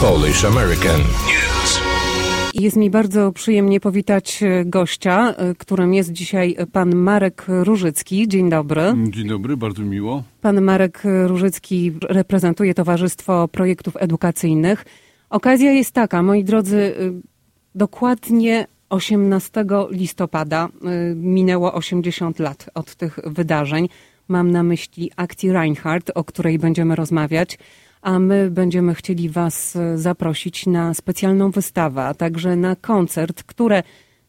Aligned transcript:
Polish 0.00 0.44
American. 0.44 1.00
News. 1.00 1.80
Jest 2.54 2.76
mi 2.76 2.90
bardzo 2.90 3.32
przyjemnie 3.32 3.80
powitać 3.80 4.42
e, 4.42 4.64
gościa, 4.64 5.34
e, 5.36 5.54
którym 5.54 5.94
jest 5.94 6.12
dzisiaj 6.12 6.56
pan 6.72 6.94
Marek 6.94 7.44
Różycki. 7.48 8.28
Dzień 8.28 8.50
dobry. 8.50 8.82
Dzień 9.10 9.28
dobry, 9.28 9.56
bardzo 9.56 9.82
miło. 9.82 10.22
Pan 10.40 10.60
Marek 10.60 11.02
Różycki 11.26 11.92
reprezentuje 12.08 12.74
Towarzystwo 12.74 13.48
Projektów 13.48 13.96
Edukacyjnych. 13.96 14.84
Okazja 15.30 15.72
jest 15.72 15.92
taka, 15.92 16.22
moi 16.22 16.44
drodzy, 16.44 16.94
e, 17.00 17.20
dokładnie 17.74 18.66
18 18.88 19.64
listopada 19.90 20.68
minęło 21.14 21.74
80 21.74 22.38
lat 22.38 22.70
od 22.74 22.94
tych 22.94 23.18
wydarzeń. 23.26 23.88
Mam 24.28 24.50
na 24.50 24.62
myśli 24.62 25.10
akcji 25.16 25.52
Reinhardt, 25.52 26.10
o 26.14 26.24
której 26.24 26.58
będziemy 26.58 26.96
rozmawiać 26.96 27.58
a 28.02 28.18
my 28.18 28.50
będziemy 28.50 28.94
chcieli 28.94 29.28
Was 29.28 29.76
e, 29.76 29.98
zaprosić 29.98 30.66
na 30.66 30.94
specjalną 30.94 31.50
wystawę, 31.50 32.04
a 32.04 32.14
także 32.14 32.56
na 32.56 32.76
koncert, 32.76 33.42
które 33.42 33.82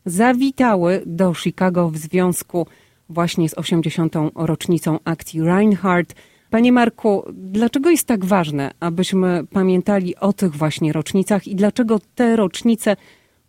zawitały 0.05 1.03
do 1.05 1.33
Chicago 1.33 1.89
w 1.89 1.97
związku 1.97 2.67
właśnie 3.09 3.49
z 3.49 3.57
80. 3.57 4.15
rocznicą 4.35 4.99
akcji 5.03 5.41
Reinhardt. 5.41 6.15
Panie 6.49 6.71
Marku, 6.71 7.23
dlaczego 7.33 7.89
jest 7.89 8.07
tak 8.07 8.25
ważne, 8.25 8.71
abyśmy 8.79 9.43
pamiętali 9.51 10.15
o 10.15 10.33
tych 10.33 10.55
właśnie 10.55 10.93
rocznicach 10.93 11.47
i 11.47 11.55
dlaczego 11.55 11.99
te 12.15 12.35
rocznice 12.35 12.95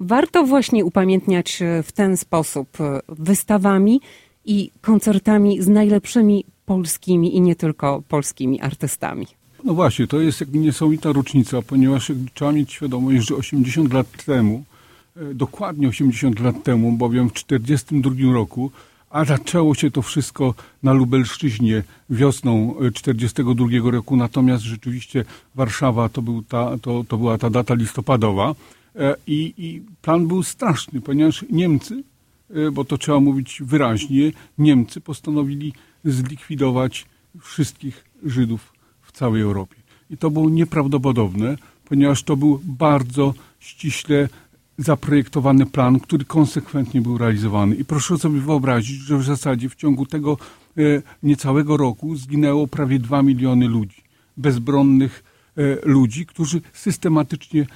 warto 0.01 0.45
właśnie 0.45 0.85
upamiętniać 0.85 1.63
e, 1.63 1.83
w 1.83 1.93
ten 1.93 2.17
sposób 2.17 2.81
e, 2.81 3.01
wystawami 3.09 4.01
i 4.45 4.71
koncertami 4.81 5.63
z 5.63 5.69
najlepszymi 5.69 6.45
polskimi 6.67 7.37
i 7.37 7.41
nie 7.41 7.57
tylko 7.57 8.03
polskimi 8.09 8.61
artystami? 8.61 9.27
No 9.65 9.75
właśnie, 9.75 10.07
to 10.07 10.21
jest 10.21 10.41
jak 10.41 10.53
niesamowita 10.53 11.13
rocznica, 11.13 11.63
ponieważ 11.63 12.13
trzeba 12.35 12.53
mieć 12.53 12.73
świadomość, 12.73 13.29
że 13.29 13.35
80 13.35 13.93
lat 13.93 14.25
temu, 14.25 14.65
e, 15.17 15.35
dokładnie 15.35 15.89
80 15.89 16.41
lat 16.41 16.63
temu, 16.63 16.93
bowiem 16.93 17.29
w 17.29 17.33
1942 17.33 18.33
roku, 18.33 18.71
a 19.11 19.25
zaczęło 19.25 19.75
się 19.75 19.91
to 19.91 20.03
wszystko 20.03 20.55
na 20.83 20.93
Lubelszczyźnie 20.93 21.83
wiosną 22.11 22.75
1942 22.75 23.89
e, 23.89 23.91
roku, 23.91 24.17
natomiast 24.17 24.65
rzeczywiście 24.65 25.25
Warszawa 25.55 26.09
to, 26.09 26.23
był 26.23 26.43
ta, 26.43 26.79
to, 26.79 27.05
to 27.09 27.19
była 27.19 27.39
ta 27.39 27.51
data 27.51 27.75
listopadowa. 27.75 28.55
E, 28.97 29.15
i, 29.27 29.55
i 29.59 29.83
plan 30.03 30.27
był 30.27 30.43
straszny, 30.43 31.01
ponieważ 31.01 31.45
Niemcy, 31.51 32.03
bo 32.73 32.85
to 32.85 32.99
trzeba 32.99 33.21
mówić 33.21 33.63
wyraźnie, 33.65 34.33
Niemcy 34.59 35.01
postanowili 35.01 35.73
zlikwidować 36.05 37.07
wszystkich 37.41 38.05
Żydów 38.25 38.80
całej 39.21 39.43
Europie. 39.43 39.77
I 40.11 40.17
to 40.17 40.31
było 40.31 40.51
nieprawdopodobne, 40.51 41.57
ponieważ 41.85 42.23
to 42.23 42.37
był 42.37 42.61
bardzo 42.65 43.35
ściśle 43.59 44.29
zaprojektowany 44.79 45.67
plan, 45.67 46.01
który 46.01 46.25
konsekwentnie 46.25 47.01
był 47.01 47.19
realizowany. 47.19 47.77
I 47.77 47.85
proszę 47.85 48.19
sobie 48.19 48.41
wyobrazić, 48.41 49.01
że 49.01 49.19
w 49.19 49.25
zasadzie 49.25 49.69
w 49.69 49.75
ciągu 49.75 50.07
tego 50.07 50.37
e, 50.79 50.83
niecałego 51.23 51.77
roku 51.77 52.17
zginęło 52.17 52.67
prawie 52.67 52.99
2 52.99 53.23
miliony 53.23 53.69
ludzi, 53.69 54.03
bezbronnych 54.37 55.25
e, 55.57 55.63
ludzi, 55.85 56.27
którzy 56.27 56.61
systematycznie 56.73 57.63
e, 57.63 57.67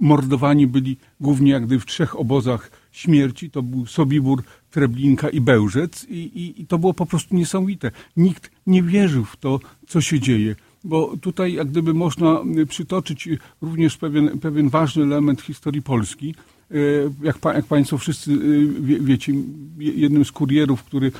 mordowani 0.00 0.66
byli 0.66 0.96
głównie 1.20 1.52
jak 1.52 1.66
gdyby 1.66 1.80
w 1.80 1.86
trzech 1.86 2.18
obozach 2.18 2.70
śmierci. 2.92 3.50
To 3.50 3.62
był 3.62 3.86
Sobibór, 3.86 4.42
Treblinka 4.70 5.28
i 5.28 5.40
Bełżec 5.40 6.06
i, 6.08 6.14
i, 6.14 6.62
i 6.62 6.66
to 6.66 6.78
było 6.78 6.94
po 6.94 7.06
prostu 7.06 7.34
niesamowite. 7.34 7.90
Nikt 8.16 8.50
nie 8.66 8.82
wierzył 8.82 9.24
w 9.24 9.36
to, 9.36 9.60
co 9.86 10.00
się 10.00 10.20
dzieje 10.20 10.54
bo 10.84 11.16
tutaj 11.20 11.52
jak 11.52 11.68
gdyby 11.68 11.94
można 11.94 12.40
przytoczyć 12.68 13.28
również 13.60 13.96
pewien, 13.96 14.38
pewien 14.38 14.68
ważny 14.68 15.02
element 15.02 15.42
historii 15.42 15.82
Polski. 15.82 16.34
E, 16.70 16.74
jak, 17.22 17.38
jak 17.44 17.66
Państwo 17.66 17.98
wszyscy 17.98 18.32
e, 18.32 18.36
wie, 18.82 19.00
wiecie, 19.00 19.32
jednym 19.78 20.24
z 20.24 20.32
kurierów, 20.32 20.82
który 20.84 21.12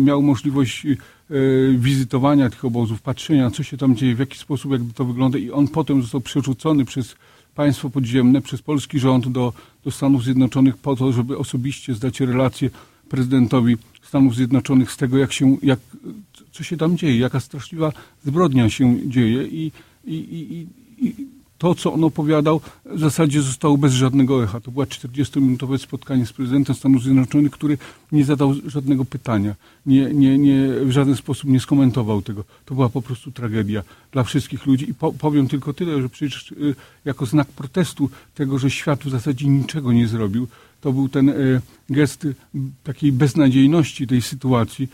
miał 0.00 0.22
możliwość 0.22 0.86
wizytowania 1.76 2.50
tych 2.50 2.64
obozów, 2.64 3.02
patrzenia, 3.02 3.50
co 3.50 3.62
się 3.62 3.76
tam 3.76 3.96
dzieje, 3.96 4.14
w 4.14 4.18
jaki 4.18 4.38
sposób 4.38 4.72
jak 4.72 4.80
to 4.94 5.04
wygląda 5.04 5.38
i 5.38 5.50
on 5.50 5.68
potem 5.68 6.02
został 6.02 6.20
przerzucony 6.20 6.84
przez 6.84 7.16
państwo 7.54 7.90
podziemne 7.90 8.42
przez 8.42 8.62
polski 8.62 8.98
rząd 8.98 9.28
do, 9.28 9.52
do 9.84 9.90
Stanów 9.90 10.24
Zjednoczonych 10.24 10.76
po 10.76 10.96
to, 10.96 11.12
żeby 11.12 11.38
osobiście 11.38 11.94
zdać 11.94 12.20
relację 12.20 12.70
prezydentowi 13.08 13.76
Stanów 14.02 14.34
Zjednoczonych 14.36 14.92
z 14.92 14.96
tego, 14.96 15.18
jak 15.18 15.32
się, 15.32 15.56
jak, 15.62 15.78
co 16.52 16.64
się 16.64 16.76
tam 16.76 16.98
dzieje, 16.98 17.18
jaka 17.18 17.40
straszliwa 17.40 17.92
zbrodnia 18.24 18.70
się 18.70 19.10
dzieje 19.10 19.42
i, 19.42 19.72
i, 20.04 20.14
i, 20.14 20.66
i 21.06 21.26
to, 21.62 21.74
co 21.74 21.92
on 21.92 22.04
opowiadał, 22.04 22.60
w 22.84 22.98
zasadzie 22.98 23.42
zostało 23.42 23.78
bez 23.78 23.92
żadnego 23.92 24.44
echa. 24.44 24.60
To 24.60 24.70
było 24.70 24.84
40-minutowe 24.84 25.78
spotkanie 25.78 26.26
z 26.26 26.32
prezydentem 26.32 26.76
Stanów 26.76 27.02
Zjednoczonych, 27.02 27.52
który 27.52 27.78
nie 28.12 28.24
zadał 28.24 28.54
żadnego 28.66 29.04
pytania, 29.04 29.54
nie, 29.86 30.14
nie, 30.14 30.38
nie, 30.38 30.68
w 30.68 30.90
żaden 30.90 31.16
sposób 31.16 31.50
nie 31.50 31.60
skomentował 31.60 32.22
tego. 32.22 32.44
To 32.64 32.74
była 32.74 32.88
po 32.88 33.02
prostu 33.02 33.30
tragedia 33.30 33.82
dla 34.12 34.24
wszystkich 34.24 34.66
ludzi. 34.66 34.90
I 34.90 34.94
po, 34.94 35.12
powiem 35.12 35.48
tylko 35.48 35.72
tyle, 35.72 36.02
że 36.02 36.08
przecież 36.08 36.52
y, 36.52 36.74
jako 37.04 37.26
znak 37.26 37.48
protestu 37.48 38.10
tego, 38.34 38.58
że 38.58 38.70
świat 38.70 39.04
w 39.04 39.10
zasadzie 39.10 39.48
niczego 39.48 39.92
nie 39.92 40.08
zrobił, 40.08 40.48
to 40.80 40.92
był 40.92 41.08
ten 41.08 41.28
y, 41.28 41.60
gest 41.90 42.26
takiej 42.84 43.12
beznadziejności 43.12 44.06
tej 44.06 44.22
sytuacji, 44.22 44.88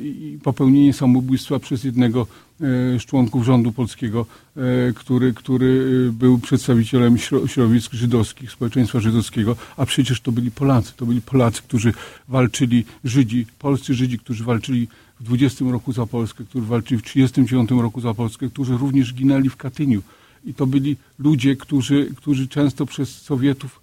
i 0.00 0.38
popełnienie 0.42 0.92
samobójstwa 0.92 1.58
przez 1.58 1.84
jednego 1.84 2.20
e, 2.20 2.64
z 2.98 3.02
członków 3.02 3.44
rządu 3.44 3.72
polskiego, 3.72 4.26
e, 4.56 4.60
który, 4.92 5.34
który 5.34 5.84
był 6.12 6.38
przedstawicielem 6.38 7.18
środowisk 7.46 7.92
żydowskich, 7.92 8.50
społeczeństwa 8.50 9.00
żydowskiego, 9.00 9.56
a 9.76 9.86
przecież 9.86 10.20
to 10.20 10.32
byli 10.32 10.50
Polacy. 10.50 10.92
To 10.96 11.06
byli 11.06 11.20
Polacy, 11.20 11.62
którzy 11.62 11.92
walczyli, 12.28 12.84
Żydzi, 13.04 13.46
polscy 13.58 13.94
Żydzi, 13.94 14.18
którzy 14.18 14.44
walczyli 14.44 14.88
w 15.20 15.24
20 15.24 15.64
roku 15.64 15.92
za 15.92 16.06
Polskę, 16.06 16.44
którzy 16.44 16.66
walczyli 16.66 17.00
w 17.00 17.04
39 17.04 17.70
roku 17.70 18.00
za 18.00 18.14
Polskę, 18.14 18.48
którzy 18.48 18.76
również 18.76 19.14
ginęli 19.14 19.48
w 19.48 19.56
Katyniu. 19.56 20.02
I 20.44 20.54
to 20.54 20.66
byli 20.66 20.96
ludzie, 21.18 21.56
którzy, 21.56 22.10
którzy 22.16 22.48
często 22.48 22.86
przez 22.86 23.22
Sowietów 23.22 23.80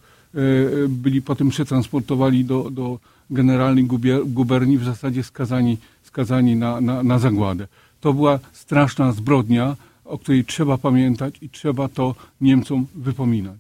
byli 0.89 1.21
potem 1.21 1.49
przetransportowali 1.49 2.45
do, 2.45 2.69
do 2.71 2.99
generalnej 3.29 3.87
guberni 4.25 4.77
w 4.77 4.83
zasadzie 4.83 5.23
skazani, 5.23 5.77
skazani 6.03 6.55
na, 6.55 6.81
na, 6.81 7.03
na 7.03 7.19
zagładę. 7.19 7.67
To 8.01 8.13
była 8.13 8.39
straszna 8.53 9.11
zbrodnia, 9.11 9.75
o 10.05 10.17
której 10.17 10.45
trzeba 10.45 10.77
pamiętać 10.77 11.35
i 11.41 11.49
trzeba 11.49 11.87
to 11.87 12.15
Niemcom 12.41 12.87
wypominać. 12.95 13.57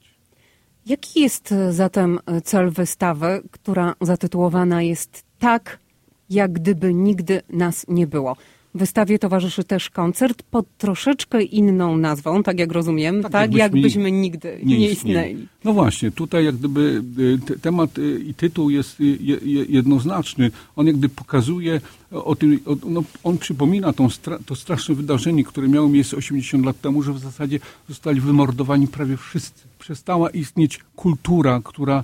Jaki 0.85 1.21
jest 1.21 1.51
e, 1.51 1.73
zatem 1.73 2.19
e, 2.25 2.41
cel 2.41 2.71
wystawy, 2.71 3.41
która 3.51 3.95
zatytułowana 4.01 4.81
jest 4.81 5.23
tak, 5.39 5.79
jak 6.29 6.53
gdyby 6.53 6.93
nigdy 6.93 7.41
nas 7.49 7.85
nie 7.87 8.07
było? 8.07 8.35
Wystawie 8.75 9.19
towarzyszy 9.19 9.63
też 9.63 9.89
koncert 9.89 10.43
pod 10.43 10.65
troszeczkę 10.77 11.43
inną 11.43 11.97
nazwą, 11.97 12.43
tak 12.43 12.59
jak 12.59 12.71
rozumiem, 12.71 13.21
tak, 13.23 13.31
tak 13.31 13.41
jakbyśmy, 13.41 13.79
jakbyśmy 13.79 14.11
nigdy 14.11 14.59
nie, 14.63 14.79
nie 14.79 14.89
istnieli. 14.89 15.47
No 15.63 15.73
właśnie, 15.73 16.11
tutaj 16.11 16.45
jak 16.45 16.55
gdyby 16.55 17.03
y, 17.49 17.59
temat 17.59 17.97
y, 17.97 18.19
i 18.27 18.33
tytuł 18.33 18.69
jest 18.69 19.01
y, 19.01 19.17
jednoznaczny. 19.69 20.51
On 20.75 20.87
jak 20.87 20.97
gdyby 20.97 21.15
pokazuje 21.15 21.81
o 22.11 22.35
tym, 22.35 22.59
no, 22.89 23.03
on 23.23 23.37
przypomina 23.37 23.93
tą, 23.93 24.07
to 24.45 24.55
straszne 24.55 24.95
wydarzenie, 24.95 25.43
które 25.43 25.67
miało 25.67 25.89
miejsce 25.89 26.17
80 26.17 26.65
lat 26.65 26.81
temu, 26.81 27.01
że 27.01 27.13
w 27.13 27.19
zasadzie 27.19 27.59
zostali 27.89 28.21
wymordowani 28.21 28.87
prawie 28.87 29.17
wszyscy. 29.17 29.63
Przestała 29.79 30.29
istnieć 30.29 30.79
kultura, 30.95 31.61
która 31.63 32.03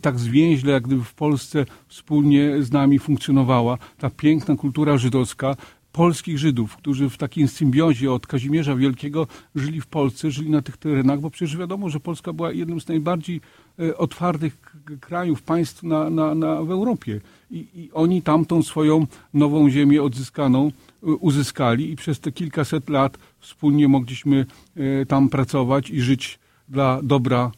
tak 0.00 0.18
zwięźle, 0.18 0.72
jak 0.72 0.82
gdyby 0.82 1.04
w 1.04 1.14
Polsce 1.14 1.66
wspólnie 1.88 2.62
z 2.62 2.72
nami 2.72 2.98
funkcjonowała. 2.98 3.78
Ta 3.98 4.10
piękna 4.10 4.56
kultura 4.56 4.98
żydowska, 4.98 5.56
polskich 5.92 6.38
Żydów, 6.38 6.76
którzy 6.76 7.10
w 7.10 7.16
takim 7.16 7.48
symbiozie 7.48 8.12
od 8.12 8.26
Kazimierza 8.26 8.76
Wielkiego 8.76 9.26
żyli 9.54 9.80
w 9.80 9.86
Polsce, 9.86 10.30
żyli 10.30 10.50
na 10.50 10.62
tych 10.62 10.76
terenach, 10.76 11.20
bo 11.20 11.30
przecież 11.30 11.56
wiadomo, 11.56 11.90
że 11.90 12.00
Polska 12.00 12.32
była 12.32 12.52
jednym 12.52 12.80
z 12.80 12.88
najbardziej 12.88 13.40
e, 13.78 13.96
otwartych 13.96 14.74
krajów, 15.00 15.42
państw 15.42 15.82
na, 15.82 16.10
na, 16.10 16.34
na, 16.34 16.62
w 16.62 16.70
Europie. 16.70 17.20
I, 17.50 17.66
I 17.74 17.90
oni 17.92 18.22
tamtą 18.22 18.62
swoją 18.62 19.06
nową 19.34 19.70
ziemię 19.70 20.02
odzyskaną 20.02 20.66
e, 20.66 21.06
uzyskali 21.06 21.90
i 21.90 21.96
przez 21.96 22.20
te 22.20 22.32
kilkaset 22.32 22.88
lat 22.88 23.18
wspólnie 23.38 23.88
mogliśmy 23.88 24.46
e, 24.76 25.06
tam 25.06 25.28
pracować 25.28 25.90
i 25.90 26.00
żyć 26.00 26.38
dla 26.68 27.00
dobra 27.02 27.50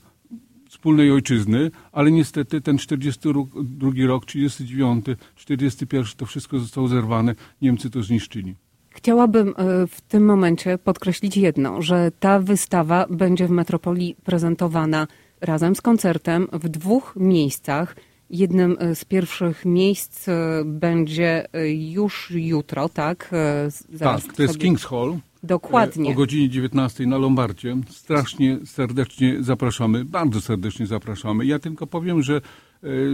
wspólnej 0.83 1.13
ojczyzny, 1.13 1.71
ale 1.93 2.11
niestety 2.11 2.61
ten 2.61 2.79
42 2.79 4.07
rok, 4.07 4.27
39, 4.27 5.05
41 5.37 6.13
to 6.17 6.27
wszystko 6.27 6.59
zostało 6.59 6.89
zerwane, 6.89 7.35
Niemcy 7.61 7.91
to 7.91 8.03
zniszczyli. 8.03 8.55
Chciałabym 8.91 9.49
e, 9.49 9.87
w 9.87 10.01
tym 10.01 10.25
momencie 10.25 10.79
podkreślić 10.79 11.37
jedno, 11.37 11.83
że 11.83 12.11
ta 12.21 12.39
wystawa 12.39 13.07
będzie 13.11 13.47
w 13.47 13.51
Metropolii 13.51 14.17
prezentowana 14.25 15.07
razem 15.41 15.77
z 15.77 15.81
koncertem 15.81 16.49
w 16.53 16.69
dwóch 16.69 17.15
miejscach. 17.17 17.97
Jednym 18.31 18.77
e, 18.81 18.95
z 18.95 19.05
pierwszych 19.05 19.65
miejsc 19.65 20.29
e, 20.29 20.63
będzie 20.65 21.47
już 21.75 22.31
jutro, 22.35 22.89
tak? 22.89 23.31
Zaraz 23.93 24.27
tak, 24.27 24.37
to 24.37 24.43
jest 24.43 24.59
King's 24.59 24.89
Hall. 24.89 25.19
Dokładnie. 25.43 26.11
O 26.11 26.15
godzinie 26.15 26.49
19 26.49 27.07
na 27.07 27.19
Lombardzie. 27.19 27.77
Strasznie 27.91 28.59
serdecznie 28.65 29.37
zapraszamy, 29.41 30.05
bardzo 30.05 30.41
serdecznie 30.41 30.87
zapraszamy. 30.87 31.47
Ja 31.47 31.59
tylko 31.59 31.87
powiem, 31.87 32.23
że 32.23 32.41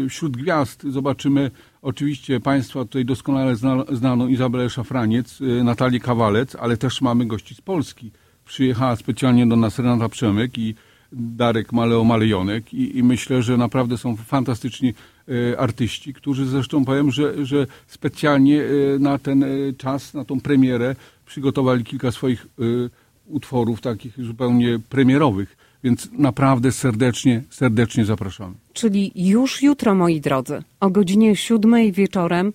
wśród 0.08 0.36
gwiazd 0.36 0.82
zobaczymy 0.82 1.50
oczywiście 1.82 2.40
Państwa 2.40 2.80
tutaj 2.80 3.04
doskonale 3.04 3.56
znaną 3.92 4.28
Izabelę 4.28 4.70
Szafraniec, 4.70 5.38
Natalię 5.64 6.00
Kawalec, 6.00 6.56
ale 6.56 6.76
też 6.76 7.00
mamy 7.00 7.26
gości 7.26 7.54
z 7.54 7.60
Polski. 7.60 8.10
Przyjechała 8.44 8.96
specjalnie 8.96 9.46
do 9.46 9.56
nas 9.56 9.78
Renata 9.78 10.08
Przemek 10.08 10.58
i 10.58 10.74
Darek 11.12 11.72
Maleo 11.72 12.04
Malejonek 12.04 12.74
i, 12.74 12.98
i 12.98 13.02
myślę, 13.02 13.42
że 13.42 13.56
naprawdę 13.56 13.98
są 13.98 14.16
fantastyczni 14.16 14.94
e, 15.28 15.60
artyści, 15.60 16.14
którzy 16.14 16.46
zresztą 16.46 16.84
powiem, 16.84 17.10
że, 17.10 17.46
że 17.46 17.66
specjalnie 17.86 18.62
e, 18.62 18.98
na 18.98 19.18
ten 19.18 19.42
e, 19.42 19.48
czas, 19.78 20.14
na 20.14 20.24
tą 20.24 20.40
premierę 20.40 20.96
przygotowali 21.28 21.84
kilka 21.84 22.12
swoich 22.12 22.46
utworów 23.26 23.80
takich 23.80 24.24
zupełnie 24.24 24.78
premierowych. 24.88 25.56
Więc 25.84 26.08
naprawdę 26.12 26.72
serdecznie, 26.72 27.42
serdecznie 27.50 28.04
zapraszamy. 28.04 28.54
Czyli 28.72 29.12
już 29.14 29.62
jutro, 29.62 29.94
moi 29.94 30.20
drodzy, 30.20 30.62
o 30.80 30.90
godzinie 30.90 31.36
siódmej 31.36 31.92
wieczorem 31.92 32.52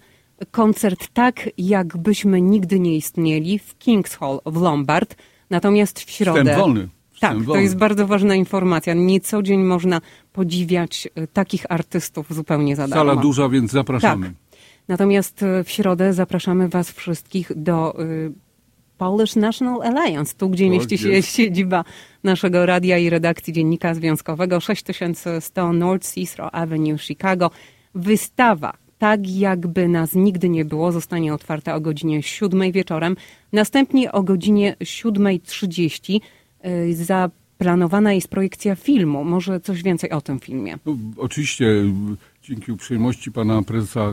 koncert 0.52 1.08
tak, 1.14 1.50
jakbyśmy 1.58 2.42
nigdy 2.42 2.80
nie 2.80 2.96
istnieli 2.96 3.60
w 3.60 3.76
King's 3.80 4.18
Hall 4.18 4.40
w 4.46 4.62
Lombard. 4.62 5.16
Natomiast 5.50 6.00
w 6.00 6.10
środę... 6.10 6.40
Wstęp 6.40 6.60
wolny. 6.60 6.90
Tak, 7.20 7.38
to 7.46 7.56
jest 7.56 7.78
bardzo 7.78 8.08
ważna 8.08 8.36
informacja. 8.36 8.94
Nie 8.94 9.22
co 9.22 9.42
dzień 9.44 9.64
można 9.64 10.02
podziwiać 10.34 11.08
e, 11.16 11.28
takich 11.28 11.66
artystów 11.70 12.34
zupełnie 12.34 12.76
za 12.76 12.88
darmo. 12.88 13.12
Sala 13.12 13.22
duża, 13.22 13.50
więc 13.50 13.72
zapraszamy. 13.72 14.28
Tak. 14.28 14.36
Natomiast 14.88 15.44
e, 15.44 15.64
w 15.64 15.70
środę 15.70 16.14
zapraszamy 16.14 16.70
Was 16.70 16.92
wszystkich 16.92 17.52
do 17.56 18.02
y, 18.02 18.32
Polish 19.04 19.36
National 19.36 19.82
Alliance, 19.82 20.34
tu 20.38 20.50
gdzie 20.50 20.70
mieści 20.70 20.98
się 20.98 21.22
siedziba 21.36 21.84
naszego 22.24 22.66
radia 22.66 22.98
i 22.98 23.10
redakcji 23.10 23.54
Dziennika 23.54 23.94
Związkowego 23.94 24.60
6100 24.60 25.74
North 25.74 26.14
Cicero 26.14 26.56
Avenue, 26.56 26.98
Chicago. 26.98 27.52
Wystawa 27.96 28.74
tak 28.98 29.30
jakby 29.30 29.88
nas 29.88 30.16
nigdy 30.16 30.50
nie 30.50 30.66
było, 30.66 30.92
zostanie 30.92 31.34
otwarta 31.34 31.76
o 31.76 31.82
godzinie 31.82 32.24
7 32.24 32.72
wieczorem. 32.72 33.16
Następnie 33.54 34.12
o 34.12 34.24
godzinie 34.24 34.76
7.30 34.80 36.20
Y, 36.66 36.96
zaplanowana 36.96 38.14
jest 38.14 38.28
projekcja 38.28 38.76
filmu. 38.76 39.24
Może 39.24 39.60
coś 39.60 39.84
więcej 39.84 40.10
o 40.10 40.22
tym 40.22 40.40
filmie? 40.40 40.78
No, 40.86 40.98
oczywiście 41.18 41.66
dzięki 42.44 42.72
uprzejmości 42.72 43.32
pana 43.32 43.62
prezesa 43.62 44.12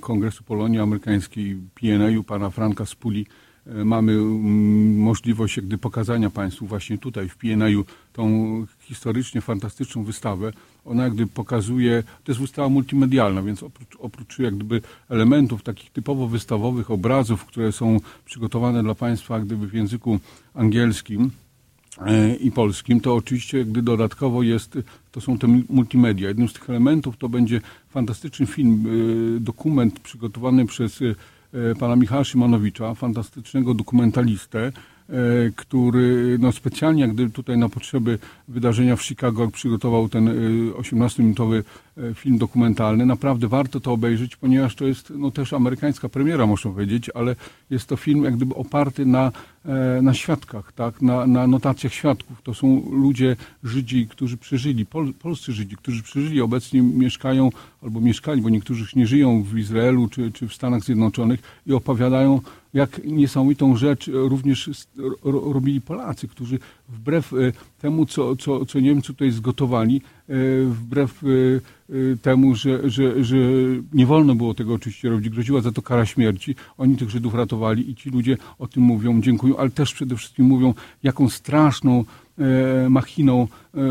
Kongresu 0.00 0.44
Polonii 0.44 0.80
Amerykańskiej 0.80 1.56
PNA, 1.74 2.22
pana 2.26 2.50
Franka 2.50 2.86
Spuli, 2.86 3.26
mamy 3.66 4.12
mm, 4.12 4.98
możliwość 4.98 5.56
jakby 5.56 5.78
pokazania 5.78 6.30
Państwu 6.30 6.66
właśnie 6.66 6.98
tutaj 6.98 7.28
w 7.28 7.36
PNA 7.36 7.66
tą 8.12 8.66
historycznie 8.80 9.40
fantastyczną 9.40 10.04
wystawę. 10.04 10.52
Ona 10.84 11.04
jakby 11.04 11.26
pokazuje, 11.26 12.02
to 12.24 12.32
jest 12.32 12.40
wystawa 12.40 12.68
multimedialna, 12.68 13.42
więc 13.42 13.62
oprócz, 13.62 13.96
oprócz 13.98 14.38
jak 14.38 14.54
gdyby 14.54 14.80
elementów 15.08 15.62
takich 15.62 15.90
typowo 15.90 16.28
wystawowych, 16.28 16.90
obrazów, 16.90 17.44
które 17.44 17.72
są 17.72 18.00
przygotowane 18.24 18.82
dla 18.82 18.94
Państwa 18.94 19.40
gdyby 19.40 19.66
w 19.66 19.74
języku 19.74 20.18
angielskim, 20.54 21.30
E, 22.04 22.36
i 22.36 22.50
polskim, 22.50 23.00
to 23.00 23.14
oczywiście 23.14 23.64
gdy 23.64 23.82
dodatkowo 23.82 24.42
jest, 24.42 24.78
to 25.12 25.20
są 25.20 25.38
te 25.38 25.46
multimedia. 25.68 26.28
Jednym 26.28 26.48
z 26.48 26.52
tych 26.52 26.70
elementów 26.70 27.16
to 27.16 27.28
będzie 27.28 27.60
fantastyczny 27.90 28.46
film, 28.46 28.86
e, 29.36 29.40
dokument 29.40 30.00
przygotowany 30.00 30.66
przez 30.66 31.02
e, 31.02 31.14
pana 31.78 31.96
Michała 31.96 32.24
Szymanowicza, 32.24 32.94
fantastycznego 32.94 33.74
dokumentalistę, 33.74 34.72
który 35.56 36.38
no 36.40 36.52
specjalnie 36.52 37.02
jak 37.02 37.14
gdyby 37.14 37.32
tutaj 37.32 37.58
na 37.58 37.68
potrzeby 37.68 38.18
wydarzenia 38.48 38.96
w 38.96 39.02
Chicago 39.02 39.48
przygotował 39.48 40.08
ten 40.08 40.28
18-minutowy 40.72 41.62
e, 41.98 42.08
e, 42.08 42.14
film 42.14 42.38
dokumentalny. 42.38 43.06
Naprawdę 43.06 43.48
warto 43.48 43.80
to 43.80 43.92
obejrzeć, 43.92 44.36
ponieważ 44.36 44.74
to 44.74 44.86
jest 44.86 45.12
no, 45.18 45.30
też 45.30 45.52
amerykańska 45.52 46.08
premiera, 46.08 46.46
można 46.46 46.70
powiedzieć, 46.70 47.10
ale 47.14 47.36
jest 47.70 47.88
to 47.88 47.96
film 47.96 48.24
jak 48.24 48.36
gdyby 48.36 48.54
oparty 48.54 49.06
na, 49.06 49.32
na 50.02 50.14
świadkach, 50.14 50.72
tak? 50.72 51.02
na, 51.02 51.26
na 51.26 51.46
notacjach 51.46 51.92
świadków. 51.92 52.42
To 52.42 52.54
są 52.54 52.82
ludzie, 52.90 53.36
Żydzi, 53.64 54.06
którzy 54.06 54.36
przeżyli, 54.36 54.86
pol, 54.86 55.14
polscy 55.14 55.52
Żydzi, 55.52 55.76
którzy 55.76 56.02
przeżyli, 56.02 56.40
obecnie 56.40 56.82
mieszkają 56.82 57.50
albo 57.82 58.00
mieszkali, 58.00 58.42
bo 58.42 58.50
niektórzy 58.50 58.86
nie 58.96 59.06
żyją 59.06 59.42
w 59.42 59.58
Izraelu 59.58 60.08
czy, 60.08 60.32
czy 60.32 60.48
w 60.48 60.54
Stanach 60.54 60.82
Zjednoczonych 60.82 61.40
i 61.66 61.72
opowiadają 61.72 62.40
jak 62.74 63.04
niesamowitą 63.04 63.76
rzecz 63.76 64.10
również 64.12 64.70
robili 65.24 65.80
Polacy, 65.80 66.28
którzy 66.28 66.58
wbrew 66.88 67.32
e, 67.32 67.36
temu, 67.78 68.06
co, 68.06 68.36
co, 68.36 68.66
co 68.66 68.80
Niemcy 68.80 69.06
tutaj 69.06 69.30
zgotowali, 69.30 69.96
e, 70.28 70.34
wbrew 70.64 71.22
e, 71.22 71.26
temu, 72.16 72.54
że, 72.54 72.90
że, 72.90 73.24
że 73.24 73.36
nie 73.92 74.06
wolno 74.06 74.34
było 74.34 74.54
tego 74.54 74.74
oczywiście 74.74 75.10
robić, 75.10 75.28
groziła 75.28 75.60
za 75.60 75.72
to 75.72 75.82
kara 75.82 76.06
śmierci, 76.06 76.54
oni 76.78 76.96
tych 76.96 77.10
Żydów 77.10 77.34
ratowali 77.34 77.90
i 77.90 77.94
ci 77.94 78.10
ludzie 78.10 78.36
o 78.58 78.66
tym 78.66 78.82
mówią, 78.82 79.20
dziękują, 79.20 79.56
ale 79.56 79.70
też 79.70 79.94
przede 79.94 80.16
wszystkim 80.16 80.46
mówią, 80.46 80.74
jaką 81.02 81.28
straszną 81.28 82.04
machiną 82.90 83.48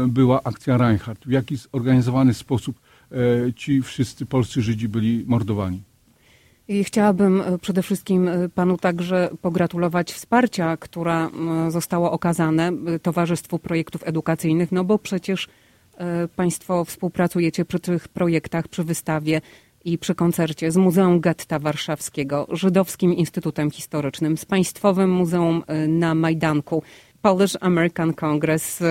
była 0.07 0.43
akcja 0.43 0.77
Reinhardt, 0.77 1.25
w 1.25 1.31
jaki 1.31 1.57
zorganizowany 1.57 2.33
sposób 2.33 2.79
ci 3.55 3.81
wszyscy 3.81 4.25
polscy 4.25 4.61
Żydzi 4.61 4.89
byli 4.89 5.23
mordowani. 5.27 5.81
I 6.67 6.83
chciałabym 6.83 7.41
e, 7.41 7.57
przede 7.57 7.81
wszystkim 7.81 8.27
e, 8.27 8.49
panu 8.49 8.77
także 8.77 9.29
pogratulować 9.41 10.13
wsparcia, 10.13 10.77
która 10.77 11.29
zostało 11.69 12.11
okazane 12.11 12.71
e, 12.87 12.99
Towarzystwu 12.99 13.59
Projektów 13.59 14.07
Edukacyjnych, 14.07 14.71
no 14.71 14.83
bo 14.83 14.99
przecież 14.99 15.47
państwo 16.35 16.85
współpracujecie 16.85 17.65
przy 17.65 17.79
tych 17.79 18.07
projektach, 18.07 18.67
przy 18.67 18.83
wystawie 18.83 19.41
i 19.85 19.97
przy 19.97 20.15
koncercie 20.15 20.71
z 20.71 20.77
Muzeum 20.77 21.19
Getta 21.19 21.59
Warszawskiego, 21.59 22.47
Żydowskim 22.51 23.13
Instytutem 23.13 23.71
Historycznym, 23.71 24.37
z 24.37 24.45
Państwowym 24.45 25.11
Muzeum 25.11 25.63
na 25.87 26.15
Majdanku, 26.15 26.83
Polish 27.21 27.57
American 27.61 28.13
Congress, 28.13 28.83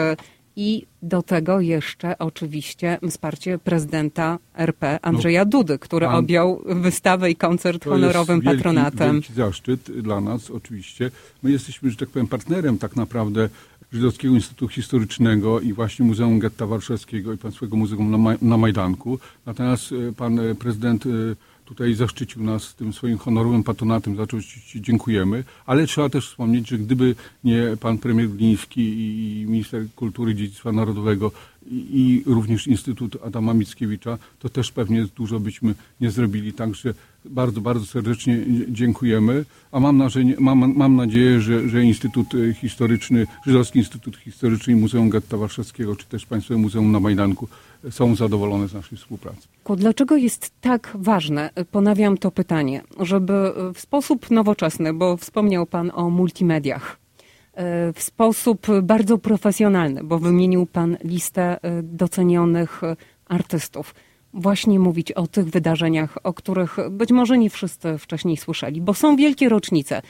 i 0.57 0.87
do 1.03 1.23
tego 1.23 1.61
jeszcze 1.61 2.19
oczywiście 2.19 2.99
wsparcie 3.11 3.59
prezydenta 3.59 4.39
RP 4.55 4.99
Andrzeja 5.03 5.45
no, 5.45 5.51
Dudy, 5.51 5.79
który 5.79 6.07
pan, 6.07 6.15
objął 6.15 6.63
wystawę 6.67 7.31
i 7.31 7.37
koncert 7.37 7.85
honorowym 7.85 8.41
wielki, 8.41 8.57
patronatem. 8.57 9.13
Wielki 9.13 9.33
zaszczyt 9.33 9.91
dla 10.01 10.21
nas 10.21 10.51
oczywiście. 10.51 11.11
My 11.43 11.51
jesteśmy, 11.51 11.91
że 11.91 11.97
tak 11.97 12.09
powiem, 12.09 12.27
partnerem 12.27 12.79
tak 12.79 12.97
naprawdę 12.97 13.49
Żydowskiego 13.95 14.35
Instytutu 14.35 14.69
Historycznego 14.69 15.61
i 15.61 15.73
właśnie 15.73 16.07
Muzeum 16.07 16.39
Getta 16.39 16.67
Warszawskiego 16.67 17.33
i 17.33 17.39
Państwowego 17.39 17.77
Muzeum 17.77 18.11
na, 18.11 18.19
Maj 18.19 18.37
na 18.43 18.57
Majdanku. 18.57 19.19
Natomiast 19.47 19.93
e, 19.93 20.13
pan 20.13 20.39
e, 20.39 20.55
prezydent 20.55 21.07
e, 21.07 21.11
tutaj 21.65 21.95
zaszczycił 21.95 22.43
nas 22.43 22.75
tym 22.75 22.93
swoim 22.93 23.19
honorowym 23.19 23.65
patronatem, 23.65 24.17
za 24.17 24.27
co 24.27 24.37
dziękujemy, 24.75 25.45
ale 25.67 25.87
trzeba 25.87 26.09
też 26.09 26.29
wspomnieć, 26.29 26.69
że 26.69 26.79
gdyby 26.79 27.15
nie 27.45 27.77
pan 27.81 27.99
premier 27.99 28.29
Gliński 28.29 28.81
i 28.81 29.47
minister 29.47 29.87
kultury 29.97 30.33
i 30.33 30.35
dziedzictwa 30.35 30.73
narodowego 30.73 31.33
i, 31.71 32.23
również 32.27 32.67
Instytut 32.67 33.17
Adama 33.25 33.55
Mickiewicza, 33.55 34.19
to 34.39 34.49
też 34.49 34.73
pewnie 34.73 35.07
dużo 35.17 35.41
byśmy 35.41 35.75
nie 36.01 36.11
zrobili. 36.11 36.53
Także 36.53 36.95
bardzo, 37.25 37.61
bardzo 37.61 37.87
serdecznie 37.87 38.45
dziękujemy, 38.69 39.45
a 39.73 39.81
mam, 39.81 40.03
mam, 40.39 40.75
mam 40.77 40.97
nadzieję, 40.97 41.41
że, 41.41 41.69
że 41.69 41.85
Instytut 41.85 42.27
Historyczny, 42.55 43.27
Żydowski 43.47 43.79
Instytut 43.79 44.17
Historyczny 44.17 44.73
i 44.73 44.77
Muzeum 44.77 45.11
Getta 45.11 45.37
Warszawskiego, 45.37 45.97
czy 45.97 46.07
też 46.07 46.27
Państwowe 46.27 46.61
Muzeum 46.61 46.93
na 46.93 47.01
Majdanku 47.01 47.49
są 47.91 48.17
zadowolone 48.17 48.69
z 48.69 48.75
naszej 48.75 48.99
współpracy. 48.99 49.49
Dlaczego 49.77 50.17
jest 50.17 50.51
tak 50.61 50.91
ważne, 50.95 51.51
ponawiam 51.71 52.19
to 52.19 52.31
pytanie, 52.31 52.83
żeby 53.01 53.33
w 53.75 53.81
sposób 53.81 54.31
nowoczesny, 54.31 54.95
bo 54.95 55.17
wspomniał 55.17 55.67
Pan 55.67 55.91
o 55.95 56.11
multimediach, 56.11 57.04
w 57.95 58.03
sposób 58.03 58.67
bardzo 58.83 59.19
profesjonalny, 59.19 60.05
bo 60.05 60.19
wymienił 60.19 60.67
Pan 60.67 60.97
listę 61.05 61.59
docenionych 61.83 62.81
artystów, 63.29 63.95
właśnie 64.35 64.79
mówić 64.79 65.13
o 65.13 65.27
tych 65.27 65.51
wydarzeniach, 65.51 66.19
o 66.23 66.33
których 66.33 66.77
być 66.91 67.13
może 67.13 67.39
nie 67.39 67.51
wszyscy 67.51 67.99
wcześniej 67.99 68.37
słyszeli, 68.37 68.81
bo 68.81 68.95
są 68.95 69.17
wielkie 69.17 69.49
rocznice 69.49 70.03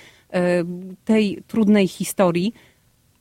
tej 1.05 1.43
trudnej 1.47 1.89
historii, 1.89 2.55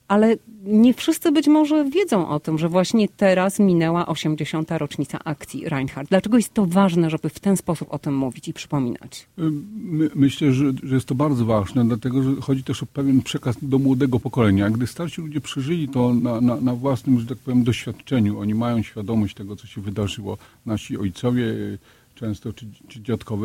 ale 0.08 0.36
nie 0.64 0.94
wszyscy 0.94 1.32
być 1.32 1.48
może 1.48 1.84
wiedzą 1.84 2.28
o 2.28 2.40
tym, 2.40 2.58
że 2.58 2.68
właśnie 2.68 3.08
teraz 3.08 3.58
minęła 3.58 4.06
80. 4.06 4.70
rocznica 4.70 5.18
akcji 5.24 5.68
Reinhardt. 5.68 6.10
Dlaczego 6.10 6.36
jest 6.36 6.54
to 6.54 6.66
ważne, 6.66 7.10
żeby 7.10 7.28
w 7.28 7.40
ten 7.40 7.56
sposób 7.56 7.94
o 7.94 7.98
tym 7.98 8.16
mówić 8.16 8.48
i 8.48 8.52
przypominać? 8.52 9.26
My, 9.76 10.10
myślę, 10.14 10.52
że, 10.52 10.72
że, 10.82 10.94
jest 10.94 11.06
to 11.06 11.14
bardzo 11.14 11.44
ważne, 11.44 11.84
dlatego 11.84 12.22
że 12.22 12.30
chodzi 12.40 12.64
też 12.64 12.82
o 12.82 12.86
pewien 12.86 13.22
przekaz 13.22 13.56
do 13.62 13.78
młodego 13.78 14.20
pokolenia. 14.20 14.70
Gdy 14.70 14.86
starsi 14.86 15.20
ludzie 15.20 15.40
przeżyli 15.40 15.88
to 15.88 16.14
na, 16.14 16.40
na, 16.40 16.56
na 16.56 16.74
własnym, 16.74 17.20
że 17.20 17.26
tak 17.26 17.38
powiem, 17.38 17.64
doświadczeniu, 17.64 18.40
oni 18.40 18.54
mają 18.54 18.82
świadomość 18.82 19.34
tego, 19.34 19.56
co 19.56 19.66
się 19.66 19.80
wydarzyło. 19.80 20.38
Nasi 20.66 20.98
ojcowie 20.98 21.44
często, 22.14 22.52
czy, 22.52 22.66
czy. 22.88 23.00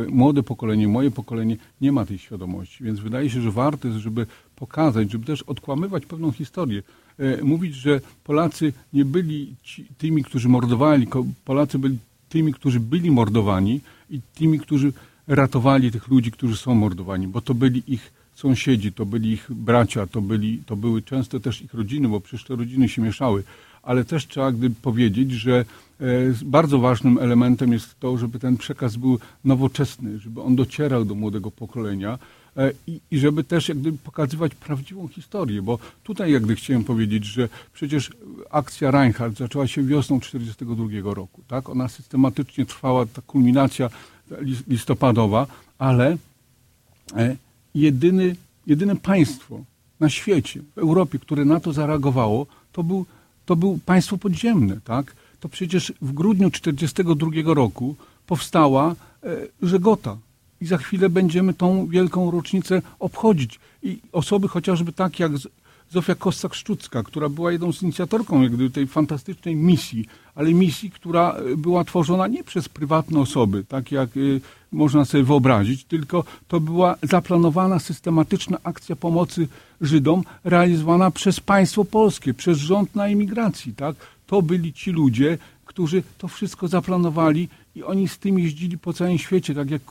Młode 0.09 0.43
pokolenie, 0.43 0.87
moje 0.87 1.11
pokolenie 1.11 1.57
nie 1.81 1.91
ma 1.91 2.05
tej 2.05 2.17
świadomości, 2.17 2.83
więc 2.83 2.99
wydaje 2.99 3.29
się, 3.29 3.41
że 3.41 3.51
warto 3.51 3.87
jest, 3.87 3.99
żeby 3.99 4.25
pokazać, 4.55 5.11
żeby 5.11 5.25
też 5.25 5.41
odkłamywać 5.41 6.05
pewną 6.05 6.31
historię. 6.31 6.83
E, 7.19 7.43
mówić, 7.43 7.75
że 7.75 8.01
Polacy 8.23 8.73
nie 8.93 9.05
byli 9.05 9.55
ci, 9.63 9.85
tymi, 9.97 10.23
którzy 10.23 10.49
mordowali, 10.49 11.07
Polacy 11.45 11.79
byli 11.79 11.97
tymi, 12.29 12.53
którzy 12.53 12.79
byli 12.79 13.11
mordowani 13.11 13.81
i 14.09 14.21
tymi, 14.35 14.59
którzy 14.59 14.93
ratowali 15.27 15.91
tych 15.91 16.07
ludzi, 16.07 16.31
którzy 16.31 16.57
są 16.57 16.75
mordowani, 16.75 17.27
bo 17.27 17.41
to 17.41 17.53
byli 17.53 17.83
ich 17.87 18.11
sąsiedzi, 18.35 18.91
to 18.91 19.05
byli 19.05 19.31
ich 19.31 19.51
bracia, 19.51 20.07
to, 20.07 20.21
byli, 20.21 20.63
to 20.65 20.75
były 20.75 21.01
często 21.01 21.39
też 21.39 21.61
ich 21.61 21.73
rodziny, 21.73 22.07
bo 22.07 22.19
przecież 22.19 22.43
te 22.43 22.55
rodziny 22.55 22.89
się 22.89 23.01
mieszały. 23.01 23.43
Ale 23.83 24.05
też 24.05 24.27
trzeba 24.27 24.51
gdy 24.51 24.69
powiedzieć, 24.69 25.31
że 25.31 25.65
e, 26.01 26.05
bardzo 26.45 26.79
ważnym 26.79 27.17
elementem 27.17 27.73
jest 27.73 27.99
to, 27.99 28.17
żeby 28.17 28.39
ten 28.39 28.57
przekaz 28.57 28.95
był 28.95 29.19
nowoczesny, 29.45 30.19
żeby 30.19 30.41
on 30.41 30.55
docierał 30.55 31.05
do 31.05 31.15
młodego 31.15 31.51
pokolenia 31.51 32.19
e, 32.57 32.71
i, 32.87 33.01
i 33.11 33.19
żeby 33.19 33.43
też 33.43 33.69
jakby 33.69 33.93
pokazywać 33.93 34.55
prawdziwą 34.55 35.07
historię, 35.07 35.61
bo 35.61 35.79
tutaj 36.03 36.31
jakby 36.31 36.55
chciałem 36.55 36.83
powiedzieć, 36.83 37.25
że 37.25 37.49
przecież 37.73 38.11
akcja 38.49 38.91
Reinhardt 38.91 39.37
zaczęła 39.37 39.67
się 39.67 39.83
wiosną 39.83 40.19
1942 40.19 41.13
roku, 41.13 41.41
tak? 41.47 41.69
Ona 41.69 41.87
systematycznie 41.87 42.65
trwała, 42.65 43.05
ta 43.05 43.21
kulminacja 43.21 43.89
listopadowa, 44.67 45.47
ale 45.77 46.17
e, 47.15 47.35
jedyny, 47.75 48.35
jedyne 48.67 48.95
państwo 48.95 49.63
na 49.99 50.09
świecie, 50.09 50.61
w 50.75 50.77
Europie, 50.77 51.19
które 51.19 51.45
na 51.45 51.59
to 51.59 51.73
zareagowało, 51.73 52.47
to 52.71 52.83
był, 52.83 53.05
to 53.49 53.55
był 53.55 53.79
państwo 53.85 54.17
podziemne, 54.17 54.79
tak? 54.83 55.15
To 55.39 55.49
przecież 55.49 55.93
w 56.01 56.11
grudniu 56.13 56.51
1942 56.51 57.53
roku 57.53 57.95
powstała 58.27 58.95
e, 59.23 59.37
Żegota. 59.61 60.17
I 60.61 60.65
za 60.65 60.77
chwilę 60.77 61.09
będziemy 61.09 61.53
tą 61.53 61.87
wielką 61.87 62.31
rocznicę 62.31 62.81
obchodzić. 62.99 63.59
I 63.83 63.99
osoby 64.11 64.47
chociażby 64.47 64.91
tak 64.93 65.19
jak 65.19 65.31
Zofia 65.89 66.15
Kossak-Szczucka, 66.15 67.03
która 67.03 67.29
była 67.29 67.51
jedną 67.51 67.73
z 67.73 67.83
inicjatorką 67.83 68.41
tej 68.73 68.87
fantastycznej 68.87 69.55
misji, 69.55 70.05
ale 70.35 70.53
misji, 70.53 70.91
która 70.91 71.31
e, 71.31 71.57
była 71.57 71.83
tworzona 71.83 72.27
nie 72.27 72.43
przez 72.43 72.69
prywatne 72.69 73.19
osoby, 73.19 73.63
tak 73.67 73.91
jak 73.91 74.17
y, 74.17 74.41
można 74.71 75.05
sobie 75.05 75.23
wyobrazić, 75.23 75.83
tylko 75.83 76.23
to 76.47 76.59
była 76.59 76.95
zaplanowana, 77.03 77.79
systematyczna 77.79 78.57
akcja 78.63 78.95
pomocy 78.95 79.47
Żydom 79.81 80.23
realizowana 80.43 81.11
przez 81.11 81.39
państwo 81.39 81.85
polskie, 81.85 82.33
przez 82.33 82.57
rząd 82.57 82.95
na 82.95 83.07
imigracji. 83.07 83.73
Tak? 83.73 83.95
To 84.27 84.41
byli 84.41 84.73
ci 84.73 84.91
ludzie, 84.91 85.37
którzy 85.79 86.03
to 86.17 86.27
wszystko 86.27 86.67
zaplanowali 86.67 87.49
i 87.75 87.83
oni 87.83 88.07
z 88.07 88.17
tym 88.17 88.39
jeździli 88.39 88.77
po 88.77 88.93
całym 88.93 89.17
świecie, 89.17 89.55
tak 89.55 89.71
jak, 89.71 89.81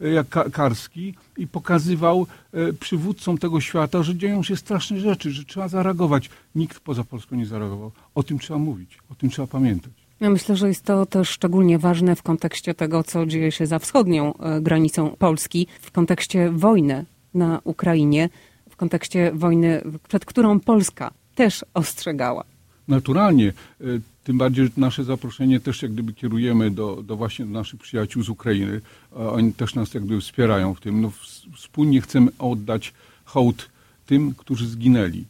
y, 0.00 0.10
jak 0.10 0.52
Karski 0.52 1.14
i 1.36 1.46
pokazywał 1.46 2.26
y, 2.54 2.72
przywódcom 2.72 3.38
tego 3.38 3.60
świata, 3.60 4.02
że 4.02 4.16
dzieją 4.16 4.42
się 4.42 4.56
straszne 4.56 5.00
rzeczy, 5.00 5.30
że 5.30 5.44
trzeba 5.44 5.68
zareagować. 5.68 6.30
Nikt 6.54 6.80
poza 6.80 7.04
Polską 7.04 7.36
nie 7.36 7.46
zareagował. 7.46 7.92
O 8.14 8.22
tym 8.22 8.38
trzeba 8.38 8.58
mówić, 8.58 8.98
o 9.10 9.14
tym 9.14 9.30
trzeba 9.30 9.48
pamiętać. 9.48 9.92
Ja 10.20 10.30
myślę, 10.30 10.56
że 10.56 10.68
jest 10.68 10.84
to 10.84 11.06
też 11.06 11.28
szczególnie 11.28 11.78
ważne 11.78 12.16
w 12.16 12.22
kontekście 12.22 12.74
tego, 12.74 13.04
co 13.04 13.26
dzieje 13.26 13.52
się 13.52 13.66
za 13.66 13.78
wschodnią 13.78 14.34
granicą 14.60 15.16
Polski, 15.18 15.66
w 15.80 15.90
kontekście 15.90 16.50
wojny 16.50 17.04
na 17.34 17.60
Ukrainie, 17.64 18.28
w 18.70 18.76
kontekście 18.76 19.32
wojny, 19.34 19.82
przed 20.08 20.24
którą 20.24 20.60
Polska 20.60 21.10
też 21.34 21.64
ostrzegała. 21.74 22.44
Naturalnie. 22.88 23.52
Tym 24.24 24.38
bardziej, 24.38 24.64
że 24.64 24.70
nasze 24.76 25.04
zaproszenie 25.04 25.60
też 25.60 25.82
jak 25.82 25.92
gdyby 25.92 26.12
kierujemy 26.12 26.70
do, 26.70 27.02
do 27.02 27.16
właśnie 27.16 27.44
naszych 27.44 27.80
przyjaciół 27.80 28.22
z 28.22 28.28
Ukrainy. 28.28 28.80
Oni 29.12 29.52
też 29.52 29.74
nas 29.74 29.94
jak 29.94 30.04
gdyby 30.04 30.20
wspierają 30.20 30.74
w 30.74 30.80
tym. 30.80 31.00
No, 31.00 31.12
wspólnie 31.56 32.00
chcemy 32.00 32.30
oddać 32.38 32.94
hołd 33.24 33.70
tym, 34.06 34.34
którzy 34.34 34.68
zginęli. 34.68 35.24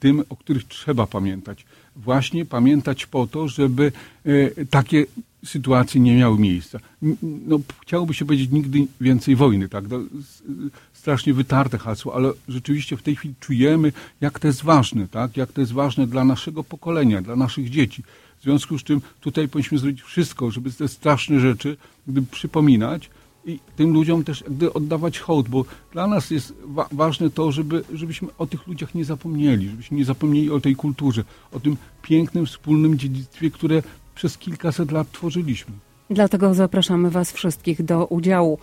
Tym, 0.00 0.24
o 0.28 0.36
których 0.36 0.64
trzeba 0.64 1.06
pamiętać 1.06 1.66
właśnie 1.96 2.44
pamiętać 2.44 3.06
po 3.06 3.26
to, 3.26 3.48
żeby 3.48 3.92
e, 4.24 4.66
takie 4.66 5.06
sytuacje 5.44 6.00
nie 6.00 6.16
miały 6.16 6.38
miejsca. 6.38 6.78
No, 7.22 7.60
chciałoby 7.82 8.14
się 8.14 8.24
powiedzieć 8.24 8.50
nigdy 8.50 8.86
więcej 9.00 9.36
wojny, 9.36 9.68
tak? 9.68 9.84
Strasznie 11.00 11.34
wytarte 11.34 11.78
hasło, 11.78 12.14
ale 12.14 12.32
rzeczywiście 12.48 12.96
w 12.96 13.02
tej 13.02 13.16
chwili 13.16 13.34
czujemy, 13.40 13.92
jak 14.20 14.38
to 14.38 14.46
jest 14.46 14.62
ważne, 14.62 15.08
tak? 15.08 15.36
Jak 15.36 15.52
to 15.52 15.60
jest 15.60 15.72
ważne 15.72 16.06
dla 16.06 16.24
naszego 16.24 16.64
pokolenia, 16.64 17.22
dla 17.22 17.36
naszych 17.36 17.70
dzieci. 17.70 18.02
W 18.40 18.42
związku 18.42 18.78
z 18.78 18.82
czym 18.82 19.00
tutaj 19.20 19.48
powinniśmy 19.48 19.78
zrobić 19.78 20.02
wszystko, 20.02 20.50
żeby 20.50 20.72
te 20.72 20.88
straszne 20.88 21.40
rzeczy 21.40 21.76
gdyby 22.06 22.26
przypominać, 22.26 23.10
i 23.46 23.58
tym 23.76 23.92
ludziom 23.92 24.24
też 24.24 24.40
jakby 24.40 24.72
oddawać 24.72 25.18
hołd, 25.18 25.48
bo 25.48 25.64
dla 25.92 26.06
nas 26.06 26.30
jest 26.30 26.54
wa 26.64 26.88
ważne 26.92 27.30
to, 27.30 27.52
żeby, 27.52 27.84
żebyśmy 27.94 28.28
o 28.38 28.46
tych 28.46 28.66
ludziach 28.66 28.94
nie 28.94 29.04
zapomnieli, 29.04 29.68
żebyśmy 29.68 29.96
nie 29.96 30.04
zapomnieli 30.04 30.50
o 30.50 30.60
tej 30.60 30.76
kulturze, 30.76 31.24
o 31.52 31.60
tym 31.60 31.76
pięknym, 32.02 32.46
wspólnym 32.46 32.98
dziedzictwie, 32.98 33.50
które 33.50 33.82
przez 34.14 34.38
kilkaset 34.38 34.92
lat 34.92 35.12
tworzyliśmy. 35.12 35.74
Dlatego 36.10 36.54
zapraszamy 36.54 37.10
Was 37.10 37.32
wszystkich 37.32 37.82
do 37.82 38.06
udziału 38.06 38.58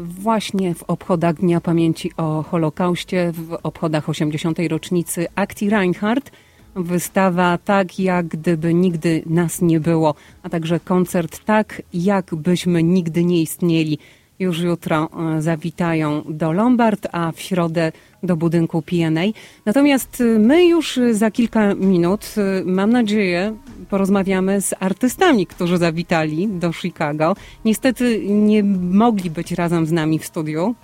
właśnie 0.00 0.74
w 0.74 0.82
obchodach 0.82 1.34
Dnia 1.34 1.60
Pamięci 1.60 2.10
o 2.16 2.42
Holokauście, 2.42 3.32
w 3.32 3.58
obchodach 3.62 4.08
80. 4.08 4.58
rocznicy 4.68 5.26
akcji 5.34 5.70
Reinhardt 5.70 6.30
wystawa 6.74 7.58
tak, 7.58 8.00
jak 8.00 8.26
gdyby 8.26 8.74
nigdy 8.74 9.22
nas 9.26 9.62
nie 9.62 9.80
było, 9.80 10.14
a 10.42 10.48
także 10.48 10.80
koncert 10.80 11.44
tak, 11.44 11.82
jakbyśmy 11.94 12.82
nigdy 12.82 13.24
nie 13.24 13.42
istnieli. 13.42 13.98
Już 14.38 14.60
jutro 14.60 15.08
e, 15.36 15.42
zawitają 15.42 16.22
do 16.28 16.52
Lombard, 16.52 17.08
a 17.12 17.32
w 17.32 17.40
środę 17.40 17.92
do 18.22 18.36
budynku 18.36 18.82
PNA. 18.82 19.20
Natomiast 19.66 20.20
e, 20.20 20.24
my 20.38 20.66
już 20.66 21.00
za 21.10 21.30
kilka 21.30 21.74
minut, 21.74 22.34
e, 22.36 22.64
mam 22.64 22.90
nadzieję, 22.90 23.56
porozmawiamy 23.90 24.60
z 24.60 24.74
artystami, 24.80 25.46
którzy 25.46 25.78
zawitali 25.78 26.48
do 26.48 26.72
Chicago. 26.72 27.36
Niestety 27.64 28.24
nie 28.28 28.62
mogli 28.90 29.30
być 29.30 29.52
razem 29.52 29.86
z 29.86 29.92
nami 29.92 30.18
w 30.18 30.26
studiu. 30.26 30.74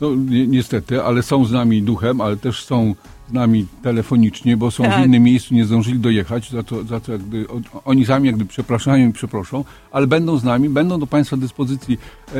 No, 0.00 0.14
ni 0.14 0.48
niestety, 0.48 1.02
ale 1.02 1.22
są 1.22 1.44
z 1.44 1.52
nami 1.52 1.82
duchem, 1.82 2.20
ale 2.20 2.36
też 2.36 2.64
są 2.64 2.94
z 3.28 3.32
nami 3.32 3.66
telefonicznie, 3.82 4.56
bo 4.56 4.70
są 4.70 4.84
tak. 4.84 5.02
w 5.02 5.06
innym 5.06 5.22
miejscu, 5.22 5.54
nie 5.54 5.64
zdążyli 5.64 5.98
dojechać, 5.98 6.50
za 6.50 6.62
to, 6.62 6.84
za 6.84 7.00
to 7.00 7.12
jakby, 7.12 7.46
oni 7.84 8.06
sami 8.06 8.26
jakby 8.26 8.44
przepraszają 8.44 9.08
i 9.08 9.12
przeproszą, 9.12 9.64
ale 9.90 10.06
będą 10.06 10.38
z 10.38 10.44
nami, 10.44 10.68
będą 10.68 11.00
do 11.00 11.06
Państwa 11.06 11.36
dyspozycji 11.36 11.98
e, 12.28 12.32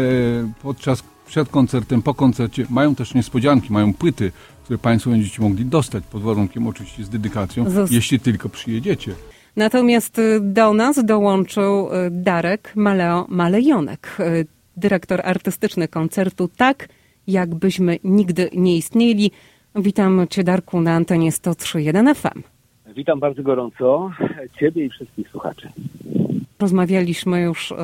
podczas, 0.63 1.03
przed 1.27 1.49
koncertem, 1.49 2.03
po 2.03 2.15
koncercie, 2.15 2.67
mają 2.71 2.95
też 2.95 3.15
niespodzianki, 3.15 3.73
mają 3.73 3.95
płyty, 3.95 4.33
które 4.65 4.79
Państwo 4.79 5.11
będziecie 5.11 5.43
mogli 5.43 5.65
dostać, 5.65 6.05
pod 6.05 6.23
warunkiem 6.23 6.67
oczywiście 6.67 7.05
z 7.05 7.09
dedykacją, 7.09 7.67
jeśli 7.91 8.21
tylko 8.21 8.49
przyjedziecie. 8.49 9.15
Natomiast 9.57 10.19
y, 10.19 10.41
do 10.41 10.75
nas 10.75 11.05
dołączył 11.05 11.89
y, 11.89 12.11
Darek 12.11 12.73
Maleo 12.77 13.27
Malejonek, 13.29 14.17
y, 14.21 14.47
dyrektor 14.77 15.21
artystyczny 15.25 15.89
koncertu 15.89 16.49
Tak, 16.57 16.89
jakbyśmy 17.27 17.99
nigdy 18.05 18.51
nie 18.53 18.77
istnieli. 18.77 19.31
Witam 19.77 20.27
Cię, 20.31 20.45
Darku, 20.45 20.81
na 20.81 20.95
antenie 20.95 21.31
103.1 21.31 22.15
FM. 22.15 22.43
Witam 22.97 23.21
bardzo 23.21 23.43
gorąco 23.43 24.11
Ciebie 24.61 24.85
i 24.85 24.91
wszystkich 24.91 25.29
słuchaczy. 25.29 25.69
Rozmawialiśmy 26.59 27.43
już 27.43 27.73
e, 27.73 27.77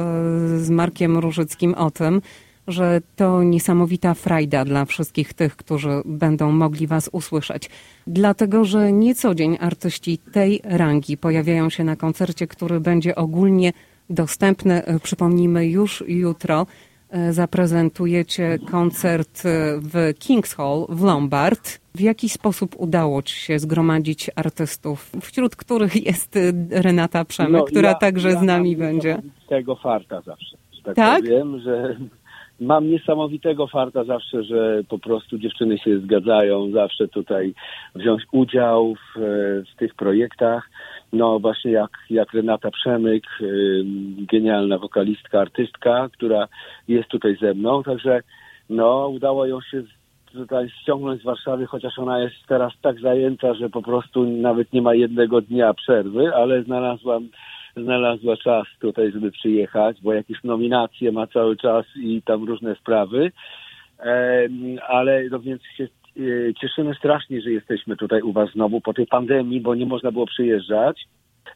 z 0.58 0.70
Markiem 0.70 1.18
Różyckim 1.18 1.74
o 1.74 1.90
tym, 1.90 2.22
że 2.68 3.00
to 3.16 3.42
niesamowita 3.42 4.14
frajda 4.14 4.64
dla 4.64 4.84
wszystkich 4.84 5.34
tych, 5.34 5.56
którzy 5.56 5.90
będą 6.04 6.52
mogli 6.52 6.86
Was 6.86 7.10
usłyszeć. 7.12 7.70
Dlatego, 8.06 8.64
że 8.64 8.92
nie 8.92 9.14
co 9.14 9.34
dzień 9.34 9.56
artyści 9.60 10.18
tej 10.18 10.60
rangi 10.64 11.16
pojawiają 11.16 11.70
się 11.70 11.84
na 11.84 11.96
koncercie, 11.96 12.46
który 12.46 12.80
będzie 12.80 13.14
ogólnie 13.14 13.72
dostępny. 14.10 14.84
E, 14.84 15.00
przypomnijmy 15.00 15.66
już 15.66 16.04
jutro 16.08 16.66
zaprezentujecie 17.30 18.58
koncert 18.70 19.42
e, 19.46 19.78
w 19.80 19.94
King's 20.18 20.56
Hall 20.56 20.86
w 20.88 21.04
Lombard. 21.04 21.80
W 21.94 22.00
jaki 22.00 22.28
sposób 22.28 22.74
udało 22.76 23.22
Ci 23.22 23.36
się 23.36 23.58
zgromadzić 23.58 24.30
artystów, 24.36 25.10
wśród 25.20 25.56
których 25.56 26.06
jest 26.06 26.36
e, 26.36 26.40
Renata 26.82 27.24
Przemek, 27.24 27.52
no, 27.52 27.64
która 27.64 27.88
ja, 27.88 27.94
także 27.94 28.28
ja 28.28 28.38
z 28.38 28.42
nami 28.42 28.76
będzie? 28.76 29.18
Tego 29.48 29.76
farta 29.76 30.20
zawsze, 30.20 30.56
tak, 30.84 30.96
tak? 30.96 31.22
powiem, 31.22 31.60
że 31.60 31.96
mam 32.60 32.90
niesamowitego 32.90 33.66
farta 33.66 34.04
zawsze, 34.04 34.44
że 34.44 34.82
po 34.88 34.98
prostu 34.98 35.38
dziewczyny 35.38 35.78
się 35.78 36.00
zgadzają 36.00 36.70
zawsze 36.70 37.08
tutaj 37.08 37.54
wziąć 37.94 38.22
udział 38.32 38.94
w, 38.94 39.20
w 39.72 39.76
tych 39.76 39.94
projektach 39.94 40.70
no 41.12 41.38
właśnie 41.38 41.70
jak, 41.70 41.90
jak 42.10 42.32
Renata 42.32 42.70
Przemyk, 42.70 43.24
genialna 44.32 44.78
wokalistka, 44.78 45.40
artystka, 45.40 46.08
która 46.12 46.48
jest 46.88 47.08
tutaj 47.08 47.36
ze 47.40 47.54
mną, 47.54 47.82
także 47.82 48.20
no 48.70 49.08
udało 49.08 49.46
ją 49.46 49.60
się 49.60 49.82
tutaj 50.32 50.70
ściągnąć 50.70 51.20
z 51.20 51.24
Warszawy, 51.24 51.66
chociaż 51.66 51.98
ona 51.98 52.20
jest 52.20 52.36
teraz 52.48 52.72
tak 52.82 53.00
zajęta, 53.00 53.54
że 53.54 53.70
po 53.70 53.82
prostu 53.82 54.24
nawet 54.24 54.72
nie 54.72 54.82
ma 54.82 54.94
jednego 54.94 55.40
dnia 55.40 55.74
przerwy, 55.74 56.34
ale 56.34 56.62
znalazłam 56.62 57.28
znalazła 57.76 58.36
czas 58.36 58.66
tutaj, 58.80 59.12
żeby 59.12 59.30
przyjechać, 59.30 60.00
bo 60.02 60.12
jakieś 60.12 60.44
nominacje 60.44 61.12
ma 61.12 61.26
cały 61.26 61.56
czas 61.56 61.86
i 61.96 62.22
tam 62.22 62.44
różne 62.44 62.74
sprawy. 62.74 63.32
Ale 64.88 65.22
no 65.30 65.40
więc 65.40 65.62
się 65.62 65.88
cieszymy 66.60 66.94
strasznie, 66.94 67.40
że 67.40 67.50
jesteśmy 67.50 67.96
tutaj 67.96 68.22
u 68.22 68.32
Was 68.32 68.50
znowu 68.50 68.80
po 68.80 68.94
tej 68.94 69.06
pandemii, 69.06 69.60
bo 69.60 69.74
nie 69.74 69.86
można 69.86 70.12
było 70.12 70.26
przyjeżdżać. 70.26 71.06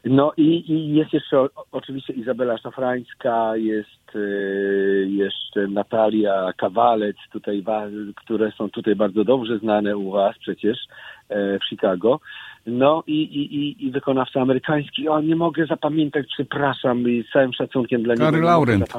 No 0.05 0.33
i, 0.37 0.71
i 0.71 0.95
jest 0.95 1.13
jeszcze 1.13 1.39
o, 1.39 1.49
oczywiście 1.71 2.13
Izabela 2.13 2.57
Szafrańska, 2.57 3.55
jest 3.55 4.15
y, 4.15 5.07
jeszcze 5.09 5.67
Natalia 5.67 6.51
Kawalec, 6.57 7.15
tutaj, 7.31 7.63
które 8.15 8.51
są 8.51 8.69
tutaj 8.69 8.95
bardzo 8.95 9.23
dobrze 9.23 9.59
znane 9.59 9.97
u 9.97 10.11
Was 10.11 10.37
przecież 10.39 10.77
e, 11.29 11.59
w 11.59 11.65
Chicago. 11.69 12.19
No 12.67 13.03
i, 13.07 13.21
i, 13.21 13.85
i, 13.85 13.91
wykonawca 13.91 14.41
amerykański, 14.41 15.09
o 15.09 15.21
nie 15.21 15.35
mogę 15.35 15.65
zapamiętać, 15.65 16.25
przepraszam, 16.33 17.09
i 17.09 17.23
z 17.29 17.31
całym 17.31 17.53
szacunkiem 17.53 18.03
dla 18.03 18.13
niego. 18.13 18.41
Laurent. 18.41 18.93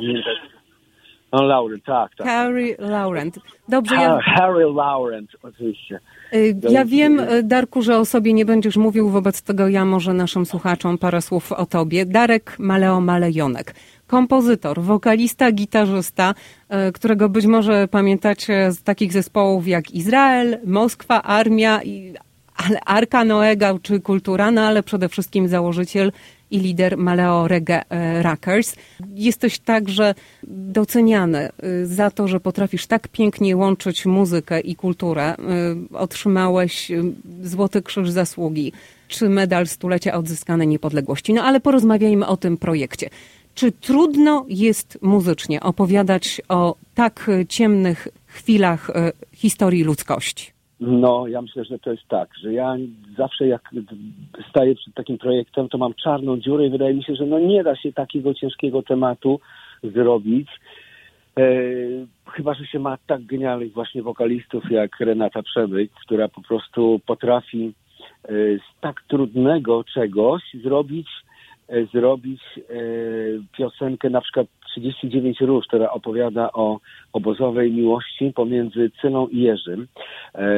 No, 1.33 1.43
Laurent, 1.43 1.85
tak, 1.85 2.15
tak. 2.17 2.27
Harry 2.27 2.77
Laurent. 2.79 3.39
Dobrze, 3.69 3.95
ja... 3.95 4.19
Harry 4.21 4.65
Laurent, 4.75 5.31
oczywiście. 5.43 6.01
Y, 6.35 6.55
ja 6.71 6.85
wiem, 6.85 7.21
y, 7.21 7.43
Darku, 7.43 7.83
że 7.83 7.99
o 7.99 8.05
sobie 8.05 8.33
nie 8.33 8.45
będziesz 8.45 8.77
mówił, 8.77 9.09
wobec 9.09 9.43
tego 9.43 9.69
ja 9.69 9.85
może 9.85 10.15
naszym 10.15 10.47
słuchaczom 10.47 10.99
parę 10.99 11.23
słów 11.23 11.53
o 11.53 11.67
tobie. 11.67 12.07
Darek 12.07 12.57
Maleo 12.59 13.01
Malejonek, 13.01 13.75
kompozytor, 14.07 14.81
wokalista, 14.81 15.53
gitarzysta, 15.53 16.35
y, 16.89 16.93
którego 16.93 17.29
być 17.29 17.47
może 17.47 17.89
pamiętacie 17.89 18.73
z 18.73 18.83
takich 18.83 19.13
zespołów 19.13 19.69
jak 19.69 19.91
Izrael, 19.91 20.59
Moskwa, 20.65 21.23
Armia, 21.23 21.81
ale 22.67 22.81
Arka 22.81 23.25
Noega 23.25 23.79
czy 23.83 24.01
Kultura, 24.01 24.51
no 24.51 24.63
ale 24.63 24.83
przede 24.83 25.09
wszystkim 25.09 25.49
założyciel 25.49 26.13
i 26.51 26.59
lider 26.59 26.99
Maleo 26.99 27.49
Reggae 27.49 27.85
Rockers. 28.23 28.77
Jesteś 29.15 29.59
także 29.59 30.15
doceniany 30.49 31.49
y, 31.65 31.87
za 31.87 32.11
to, 32.11 32.29
że 32.29 32.41
potrafisz 32.41 32.87
tak 32.87 33.09
pięknie 33.09 33.57
łączyć 33.57 34.07
muzykę 34.07 34.61
i 34.61 34.77
kulturę. 34.77 35.37
Y, 35.93 35.97
otrzymałeś 35.97 36.91
y, 36.91 37.03
Złoty 37.43 37.83
Krzyż 37.83 38.11
Zasługi 38.11 38.73
czy 39.09 39.29
medal 39.29 39.67
stulecia 39.67 40.13
odzyskanej 40.13 40.69
niepodległości. 40.69 41.35
No 41.35 41.43
ale 41.43 41.61
porozmawiajmy 41.61 42.27
o 42.27 42.37
tym 42.37 42.57
projekcie. 42.57 43.11
Czy 43.55 43.73
trudno 43.73 44.47
jest 44.49 44.99
muzycznie 45.03 45.61
opowiadać 45.61 46.43
o 46.49 46.77
tak 46.95 47.31
ciemnych 47.49 48.09
chwilach 48.27 48.91
historii 49.33 49.85
ludzkości? 49.85 50.58
No, 50.81 51.27
ja 51.27 51.43
myślę, 51.43 51.65
że 51.65 51.79
to 51.79 51.91
jest 51.91 52.09
tak, 52.09 52.29
że 52.43 52.53
ja 52.53 52.77
zawsze 53.17 53.47
jak 53.47 53.71
staję 54.51 54.75
przed 54.75 54.95
takim 54.95 55.19
projektem, 55.19 55.69
to 55.69 55.79
mam 55.79 55.95
czarną 55.95 56.37
dziurę 56.37 56.67
i 56.67 56.71
wydaje 56.71 56.95
mi 56.95 57.05
się, 57.05 57.15
że 57.15 57.27
no 57.27 57.39
nie 57.39 57.65
da 57.65 57.77
się 57.77 57.93
takiego 57.93 58.35
ciężkiego 58.35 58.83
tematu 58.83 59.41
zrobić. 59.83 60.49
E, 61.39 61.43
chyba, 62.31 62.55
że 62.55 62.67
się 62.67 62.79
ma 62.79 62.99
tak 63.07 63.25
genialnych 63.25 63.73
właśnie 63.73 64.03
wokalistów 64.03 64.71
jak 64.71 65.01
Renata 65.01 65.43
Przemyk, 65.43 65.93
która 66.05 66.29
po 66.29 66.43
prostu 66.43 67.01
potrafi 67.07 67.73
e, 68.25 68.29
z 68.59 68.81
tak 68.81 69.03
trudnego 69.09 69.85
czegoś 69.85 70.43
zrobić 70.63 71.09
e, 71.69 71.85
zrobić 71.85 72.43
e, 72.59 72.63
piosenkę 73.57 74.11
na 74.11 74.21
przykład 74.21 74.47
39 74.71 75.41
róż, 75.41 75.67
która 75.67 75.91
opowiada 75.91 76.53
o 76.53 76.81
obozowej 77.13 77.73
miłości 77.73 78.33
pomiędzy 78.35 78.91
Cyną 79.01 79.29
i 79.29 79.41
Jerzym, 79.41 79.87
e, 80.35 80.49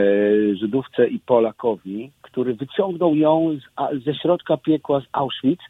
Żydówce 0.55 1.09
i 1.09 1.19
Polakowi, 1.19 2.11
który 2.23 2.55
wyciągnął 2.55 3.15
ją 3.15 3.57
z, 3.59 4.05
ze 4.05 4.15
środka 4.15 4.57
piekła 4.57 5.01
z 5.01 5.05
Auschwitz. 5.13 5.63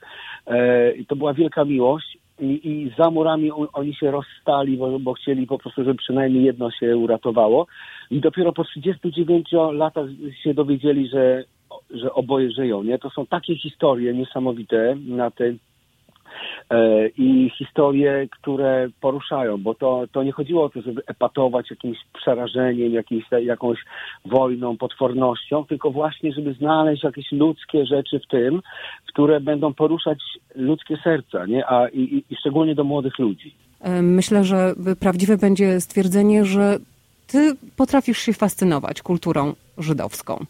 E, 0.47 0.93
I 0.93 1.07
to 1.07 1.17
była 1.17 1.35
wielka 1.35 1.65
miłość. 1.65 2.19
I, 2.41 2.69
i 2.71 2.93
za 2.99 3.11
murami 3.11 3.51
oni 3.73 3.95
się 3.95 4.11
rozstali, 4.11 4.77
bo, 4.77 4.99
bo 4.99 5.13
chcieli 5.13 5.47
po 5.47 5.59
prostu, 5.59 5.85
żeby 5.85 5.99
przynajmniej 5.99 6.45
jedno 6.45 6.71
się 6.71 6.97
uratowało. 6.97 7.67
I 8.11 8.21
dopiero 8.21 8.53
po 8.53 8.65
39 8.65 9.53
latach 9.73 10.07
się 10.43 10.55
dowiedzieli, 10.55 11.09
że 11.09 11.45
że 11.91 12.13
oboje 12.13 12.51
żyją, 12.51 12.83
nie? 12.83 12.99
To 12.99 13.11
są 13.11 13.27
takie 13.27 13.57
historie 13.57 14.15
niesamowite 14.15 14.97
na 15.07 15.31
tej 15.31 15.51
E, 15.53 15.70
i 17.17 17.51
historie, 17.59 18.29
które 18.31 18.89
poruszają, 19.01 19.59
bo 19.59 19.75
to, 19.75 20.05
to 20.13 20.23
nie 20.23 20.33
chodziło 20.33 20.65
o 20.65 20.69
to, 20.69 20.83
żeby 20.83 21.03
epatować 21.07 21.71
jakimś 21.71 21.99
przerażeniem, 22.13 22.93
jakimś, 22.93 23.25
jakąś 23.43 23.79
wojną, 24.25 24.77
potwornością, 24.77 25.65
tylko 25.65 25.91
właśnie, 25.91 26.33
żeby 26.33 26.55
znaleźć 26.55 27.05
jakieś 27.05 27.33
ludzkie 27.33 27.87
rzeczy 27.87 28.21
w 28.21 28.27
tym, 28.27 28.63
które 29.07 29.41
będą 29.41 29.75
poruszać 29.75 30.19
ludzkie 30.55 30.97
serca, 31.05 31.47
nie? 31.47 31.67
A, 31.67 31.89
i, 31.89 32.25
i 32.31 32.37
szczególnie 32.37 32.75
do 32.75 32.85
młodych 32.85 33.19
ludzi. 33.19 33.55
E, 33.81 34.03
myślę, 34.03 34.45
że 34.45 34.75
prawdziwe 35.01 35.37
będzie 35.37 35.81
stwierdzenie, 35.81 36.45
że 36.45 36.79
ty 37.27 37.53
potrafisz 37.77 38.19
się 38.19 38.33
fascynować 38.33 39.03
kulturą 39.03 39.53
żydowską. 39.79 40.45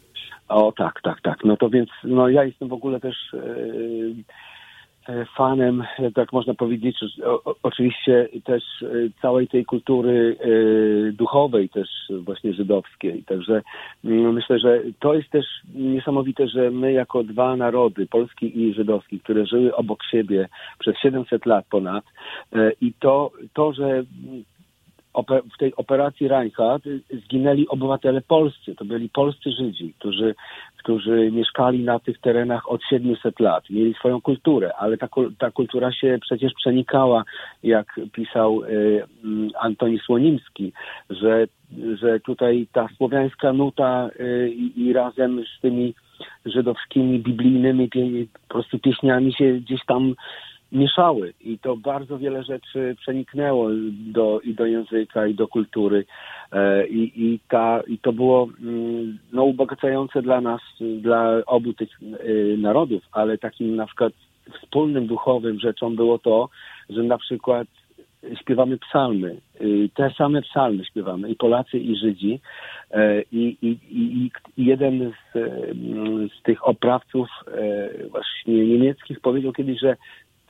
O 0.47 0.71
tak, 0.77 1.01
tak, 1.03 1.21
tak. 1.21 1.37
No 1.43 1.57
to 1.57 1.69
więc 1.69 1.89
no 2.03 2.29
ja 2.29 2.43
jestem 2.43 2.67
w 2.67 2.73
ogóle 2.73 2.99
też 2.99 3.15
yy, 3.33 4.13
E, 4.13 4.23
fanem, 5.37 5.83
tak 6.15 6.33
można 6.33 6.53
powiedzieć, 6.53 6.97
oczywiście 7.63 8.29
też 8.43 8.63
e, 8.83 8.87
całej 9.21 9.47
tej 9.47 9.65
kultury 9.65 10.37
e, 10.39 11.11
duchowej, 11.11 11.69
też 11.69 11.89
właśnie 12.09 12.53
żydowskiej. 12.53 13.23
Także 13.23 13.61
mm, 14.05 14.33
myślę, 14.33 14.59
że 14.59 14.81
to 14.99 15.13
jest 15.13 15.29
też 15.29 15.45
niesamowite, 15.73 16.47
że 16.47 16.71
my 16.71 16.93
jako 16.93 17.23
dwa 17.23 17.55
narody, 17.55 18.07
polski 18.07 18.61
i 18.61 18.73
żydowski, 18.73 19.19
które 19.19 19.45
żyły 19.45 19.75
obok 19.75 20.03
siebie 20.11 20.47
przez 20.79 20.97
700 20.97 21.45
lat 21.45 21.65
ponad 21.69 22.03
i 22.81 22.93
to, 22.99 23.31
to 23.53 23.73
że 23.73 24.03
w 25.53 25.57
tej 25.57 25.75
operacji 25.75 26.27
Reinhardt 26.27 26.85
zginęli 27.25 27.67
obywatele 27.67 28.21
polscy. 28.21 28.75
To 28.75 28.85
byli 28.85 29.09
polscy 29.09 29.51
Żydzi, 29.51 29.93
którzy, 29.99 30.35
którzy 30.77 31.31
mieszkali 31.31 31.83
na 31.83 31.99
tych 31.99 32.19
terenach 32.19 32.69
od 32.69 32.81
700 32.89 33.39
lat. 33.39 33.69
Mieli 33.69 33.93
swoją 33.93 34.21
kulturę, 34.21 34.73
ale 34.77 34.97
ta, 34.97 35.07
ta 35.39 35.51
kultura 35.51 35.91
się 35.91 36.17
przecież 36.21 36.53
przenikała, 36.53 37.23
jak 37.63 37.99
pisał 38.13 38.63
y, 38.63 39.03
Antoni 39.59 39.99
Słonimski, 39.99 40.73
że, 41.09 41.47
że 41.93 42.19
tutaj 42.19 42.67
ta 42.73 42.87
słowiańska 42.97 43.53
nuta 43.53 44.09
y, 44.19 44.49
i 44.75 44.93
razem 44.93 45.43
z 45.57 45.61
tymi 45.61 45.93
żydowskimi, 46.45 47.19
biblijnymi 47.19 47.89
po 48.47 48.53
prostu 48.53 48.79
pieśniami 48.79 49.33
się 49.33 49.53
gdzieś 49.53 49.85
tam 49.85 50.15
mieszały 50.71 51.33
i 51.41 51.59
to 51.59 51.77
bardzo 51.77 52.17
wiele 52.17 52.43
rzeczy 52.43 52.95
przeniknęło 52.99 53.69
do, 53.91 54.39
i 54.39 54.53
do 54.53 54.65
języka, 54.65 55.27
i 55.27 55.35
do 55.35 55.47
kultury. 55.47 56.05
E, 56.51 56.87
I, 56.87 57.25
i, 57.25 57.39
ta, 57.49 57.81
I 57.87 57.97
to 57.97 58.13
było 58.13 58.47
mm, 58.61 59.17
no, 59.33 59.43
ubogacające 59.43 60.21
dla 60.21 60.41
nas, 60.41 60.61
dla 61.01 61.45
obu 61.45 61.73
tych 61.73 61.89
e, 62.01 62.57
narodów, 62.57 63.03
ale 63.11 63.37
takim 63.37 63.75
na 63.75 63.85
przykład 63.85 64.13
wspólnym 64.61 65.07
duchowym 65.07 65.59
rzeczą 65.59 65.95
było 65.95 66.19
to, 66.19 66.49
że 66.89 67.03
na 67.03 67.17
przykład 67.17 67.67
śpiewamy 68.41 68.77
psalmy. 68.77 69.37
E, 69.59 69.63
te 69.95 70.11
same 70.17 70.41
psalmy 70.41 70.85
śpiewamy 70.85 71.29
i 71.29 71.35
Polacy, 71.35 71.79
i 71.79 71.95
Żydzi. 71.95 72.39
I, 73.31 73.57
i, 73.61 73.77
i, 73.89 74.31
i 74.57 74.65
jeden 74.65 75.11
z, 75.11 75.37
z 76.39 76.43
tych 76.43 76.67
oprawców 76.67 77.27
właśnie 78.09 78.65
niemieckich 78.67 79.19
powiedział 79.19 79.53
kiedyś, 79.53 79.79
że 79.79 79.97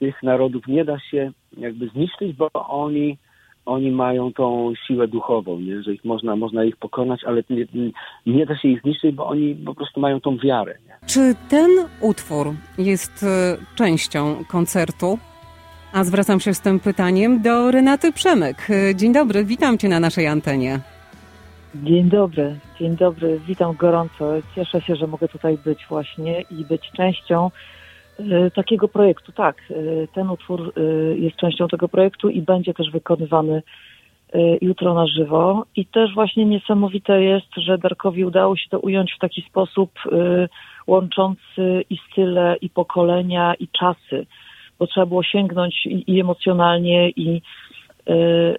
tych 0.01 0.23
narodów 0.23 0.67
nie 0.67 0.85
da 0.85 0.99
się 0.99 1.31
jakby 1.57 1.87
zniszczyć, 1.87 2.35
bo 2.37 2.49
oni, 2.53 3.17
oni 3.65 3.91
mają 3.91 4.33
tą 4.33 4.73
siłę 4.87 5.07
duchową, 5.07 5.59
nie? 5.59 5.83
że 5.83 5.93
ich 5.93 6.05
można, 6.05 6.35
można 6.35 6.63
ich 6.63 6.77
pokonać, 6.77 7.23
ale 7.23 7.43
nie, 7.49 7.65
nie 8.25 8.45
da 8.45 8.57
się 8.57 8.67
ich 8.67 8.81
zniszczyć, 8.81 9.15
bo 9.15 9.27
oni 9.27 9.55
po 9.65 9.75
prostu 9.75 9.99
mają 9.99 10.21
tą 10.21 10.37
wiarę. 10.37 10.73
Nie? 10.87 11.07
Czy 11.07 11.35
ten 11.49 11.69
utwór 12.01 12.53
jest 12.77 13.23
e, 13.23 13.57
częścią 13.75 14.43
koncertu? 14.47 15.17
A 15.93 16.03
zwracam 16.03 16.39
się 16.39 16.53
z 16.53 16.61
tym 16.61 16.79
pytaniem 16.79 17.41
do 17.41 17.71
Renaty 17.71 18.13
Przemyk. 18.13 18.57
E, 18.69 18.95
dzień 18.95 19.13
dobry, 19.13 19.45
witam 19.45 19.77
Cię 19.77 19.89
na 19.89 19.99
naszej 19.99 20.27
antenie. 20.27 20.79
Dzień 21.75 22.09
dobry, 22.09 22.59
dzień 22.79 22.95
dobry, 22.95 23.39
witam 23.47 23.75
gorąco. 23.75 24.25
Cieszę 24.55 24.81
się, 24.81 24.95
że 24.95 25.07
mogę 25.07 25.27
tutaj 25.27 25.57
być 25.57 25.85
właśnie 25.89 26.41
i 26.41 26.65
być 26.65 26.91
częścią 26.91 27.51
takiego 28.55 28.87
projektu, 28.87 29.31
tak. 29.31 29.55
E, 29.69 30.07
ten 30.07 30.29
utwór 30.29 30.73
e, 30.77 30.81
jest 31.17 31.37
częścią 31.37 31.67
tego 31.67 31.89
projektu 31.89 32.29
i 32.29 32.41
będzie 32.41 32.73
też 32.73 32.91
wykonywany 32.91 33.61
jutro 34.61 34.93
na 34.93 35.07
żywo. 35.07 35.65
I 35.75 35.85
też 35.85 36.13
właśnie 36.13 36.45
niesamowite 36.45 37.23
jest, 37.23 37.55
że 37.57 37.77
Darkowi 37.77 38.25
udało 38.25 38.57
się 38.57 38.69
to 38.69 38.79
ująć 38.79 39.13
w 39.13 39.19
taki 39.19 39.41
sposób 39.41 39.91
łączący 40.87 41.83
i 41.89 41.97
style, 41.97 42.55
i 42.61 42.69
pokolenia, 42.69 43.53
i 43.53 43.67
czasy, 43.67 44.25
bo 44.79 44.87
trzeba 44.87 45.05
było 45.05 45.23
sięgnąć 45.23 45.85
i, 45.85 46.03
i 46.11 46.19
emocjonalnie, 46.19 47.09
i 47.09 47.41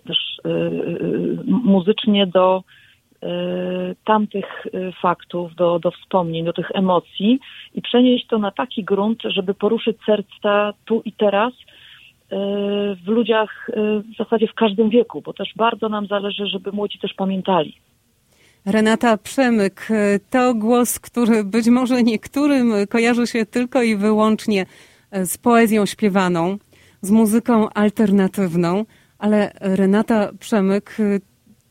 też 0.05 0.19
muzycznie 1.47 2.27
do 2.27 2.63
tamtych 4.05 4.67
faktów, 5.03 5.55
do, 5.55 5.79
do 5.79 5.91
wspomnień, 5.91 6.45
do 6.45 6.53
tych 6.53 6.71
emocji 6.75 7.41
i 7.75 7.83
przenieść 7.83 8.27
to 8.27 8.39
na 8.39 8.51
taki 8.51 8.85
grunt, 8.85 9.23
żeby 9.25 9.55
poruszyć 9.55 9.97
serca 10.07 10.73
tu 10.85 11.03
i 11.05 11.13
teraz 11.13 11.53
w 13.05 13.07
ludziach 13.07 13.71
w 14.13 14.17
zasadzie 14.19 14.47
w 14.47 14.55
każdym 14.55 14.91
wieku, 14.91 15.23
bo 15.23 15.33
też 15.33 15.53
bardzo 15.57 15.89
nam 15.89 16.07
zależy, 16.07 16.47
żeby 16.47 16.73
młodzi 16.73 16.99
też 16.99 17.15
pamiętali. 17.15 17.77
Renata 18.67 19.19
Przemyk, 19.19 19.89
to 20.31 20.55
głos, 20.55 20.99
który 20.99 21.45
być 21.45 21.69
może 21.69 22.03
niektórym 22.03 22.73
kojarzy 22.91 23.27
się 23.27 23.47
tylko 23.47 23.83
i 23.83 23.97
wyłącznie 23.97 24.67
z 25.13 25.39
poezją 25.39 25.87
śpiewaną, 25.87 26.59
z 27.01 27.11
muzyką 27.11 27.69
alternatywną, 27.69 28.85
ale 29.19 29.53
Renata 29.61 30.31
Przemyk 30.39 30.97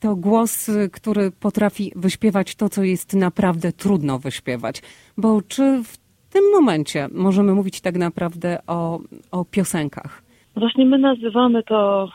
to 0.02 0.16
głos, 0.16 0.72
który 0.94 1.32
potrafi 1.32 1.92
wyśpiewać 1.96 2.56
to, 2.56 2.70
co 2.70 2.84
jest 2.84 3.16
naprawdę 3.16 3.72
trudno 3.72 4.20
wyśpiewać. 4.20 4.82
Bo 5.18 5.42
czy 5.42 5.84
w 5.84 5.98
tym 6.34 6.44
momencie 6.52 7.08
możemy 7.12 7.54
mówić 7.54 7.82
tak 7.82 7.96
naprawdę 7.96 8.60
o, 8.68 9.00
o 9.32 9.46
piosenkach? 9.46 10.24
Właśnie 10.56 10.86
my 10.86 10.98
nazywamy 10.98 11.64
to 11.64 12.10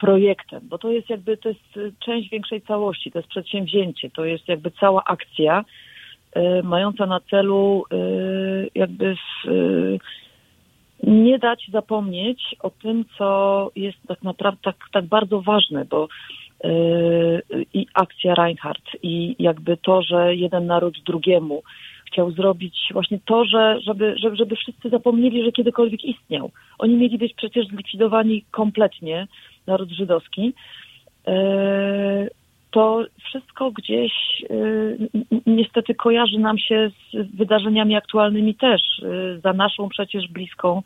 projektem, 0.00 0.68
bo 0.68 0.78
to 0.78 0.92
jest 0.92 1.10
jakby 1.10 1.36
to 1.36 1.48
jest 1.48 1.98
część 2.04 2.30
większej 2.30 2.62
całości, 2.62 3.10
to 3.10 3.18
jest 3.18 3.28
przedsięwzięcie, 3.28 4.10
to 4.10 4.24
jest 4.24 4.48
jakby 4.48 4.70
cała 4.70 5.04
akcja 5.04 5.64
y, 6.36 6.62
mająca 6.62 7.06
na 7.06 7.20
celu 7.20 7.84
y, 7.92 8.70
jakby 8.74 9.14
w, 9.14 9.48
y, 9.48 9.98
nie 11.02 11.38
dać 11.38 11.68
zapomnieć 11.72 12.56
o 12.60 12.70
tym, 12.70 13.04
co 13.18 13.70
jest 13.76 13.98
tak 14.08 14.22
naprawdę 14.22 14.60
tak, 14.62 14.76
tak 14.92 15.04
bardzo 15.04 15.40
ważne, 15.40 15.84
bo 15.84 16.08
i 17.74 17.86
akcja 17.94 18.34
Reinhardt 18.34 18.84
i 19.02 19.36
jakby 19.38 19.76
to, 19.76 20.02
że 20.02 20.34
jeden 20.34 20.66
naród 20.66 20.98
drugiemu 21.06 21.62
chciał 22.06 22.30
zrobić 22.30 22.74
właśnie 22.92 23.18
to, 23.24 23.44
że, 23.44 23.80
żeby, 23.80 24.14
żeby, 24.18 24.36
żeby 24.36 24.56
wszyscy 24.56 24.88
zapomnieli, 24.88 25.44
że 25.44 25.52
kiedykolwiek 25.52 26.04
istniał. 26.04 26.50
Oni 26.78 26.94
mieli 26.94 27.18
być 27.18 27.34
przecież 27.34 27.66
zlikwidowani 27.66 28.44
kompletnie, 28.50 29.26
naród 29.66 29.90
żydowski. 29.90 30.52
E, 31.26 32.28
to 32.70 33.04
wszystko 33.24 33.70
gdzieś 33.70 34.12
e, 34.42 34.54
niestety 35.46 35.94
kojarzy 35.94 36.38
nam 36.38 36.58
się 36.58 36.90
z 37.12 37.36
wydarzeniami 37.36 37.96
aktualnymi 37.96 38.54
też, 38.54 38.82
za 39.44 39.52
naszą 39.52 39.88
przecież 39.88 40.28
bliską 40.28 40.82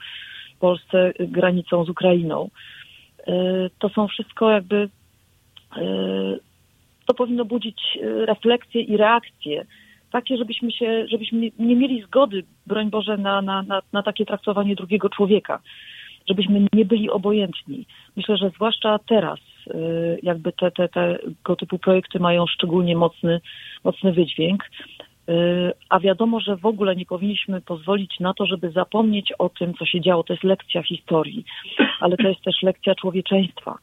Polsce 0.60 1.12
granicą 1.18 1.84
z 1.84 1.88
Ukrainą. 1.88 2.50
To 3.78 3.88
są 3.88 4.08
wszystko 4.08 4.50
jakby, 4.50 4.88
to 7.06 7.14
powinno 7.14 7.44
budzić 7.44 7.98
refleksję 8.02 8.82
i 8.82 8.96
reakcję 8.96 9.66
takie, 10.10 10.36
żebyśmy 10.36 10.72
się, 10.72 11.06
żebyśmy 11.08 11.50
nie 11.58 11.76
mieli 11.76 12.02
zgody, 12.02 12.42
broń 12.66 12.90
Boże, 12.90 13.16
na, 13.16 13.42
na, 13.42 13.62
na, 13.62 13.82
na 13.92 14.02
takie 14.02 14.26
traktowanie 14.26 14.74
drugiego 14.74 15.08
człowieka, 15.08 15.60
żebyśmy 16.28 16.66
nie 16.72 16.84
byli 16.84 17.10
obojętni. 17.10 17.86
Myślę, 18.16 18.36
że 18.36 18.50
zwłaszcza 18.50 18.98
teraz, 18.98 19.38
y, 19.66 20.18
jakby 20.22 20.52
te, 20.52 20.70
te, 20.70 20.88
tego 20.88 21.56
typu 21.56 21.78
projekty 21.78 22.18
mają 22.18 22.46
szczególnie 22.46 22.96
mocny, 22.96 23.40
mocny 23.84 24.12
wydźwięk. 24.12 24.64
A 25.88 26.00
wiadomo, 26.00 26.40
że 26.40 26.56
w 26.56 26.66
ogóle 26.66 26.96
nie 26.96 27.06
powinniśmy 27.06 27.60
pozwolić 27.60 28.20
na 28.20 28.34
to, 28.34 28.46
żeby 28.46 28.70
zapomnieć 28.70 29.32
o 29.38 29.48
tym, 29.48 29.74
co 29.74 29.86
się 29.86 30.00
działo. 30.00 30.22
To 30.22 30.32
jest 30.32 30.44
lekcja 30.44 30.82
historii, 30.82 31.44
ale 32.00 32.16
to 32.16 32.28
jest 32.28 32.42
też 32.42 32.62
lekcja 32.62 32.94
człowieczeństwa. 32.94 33.78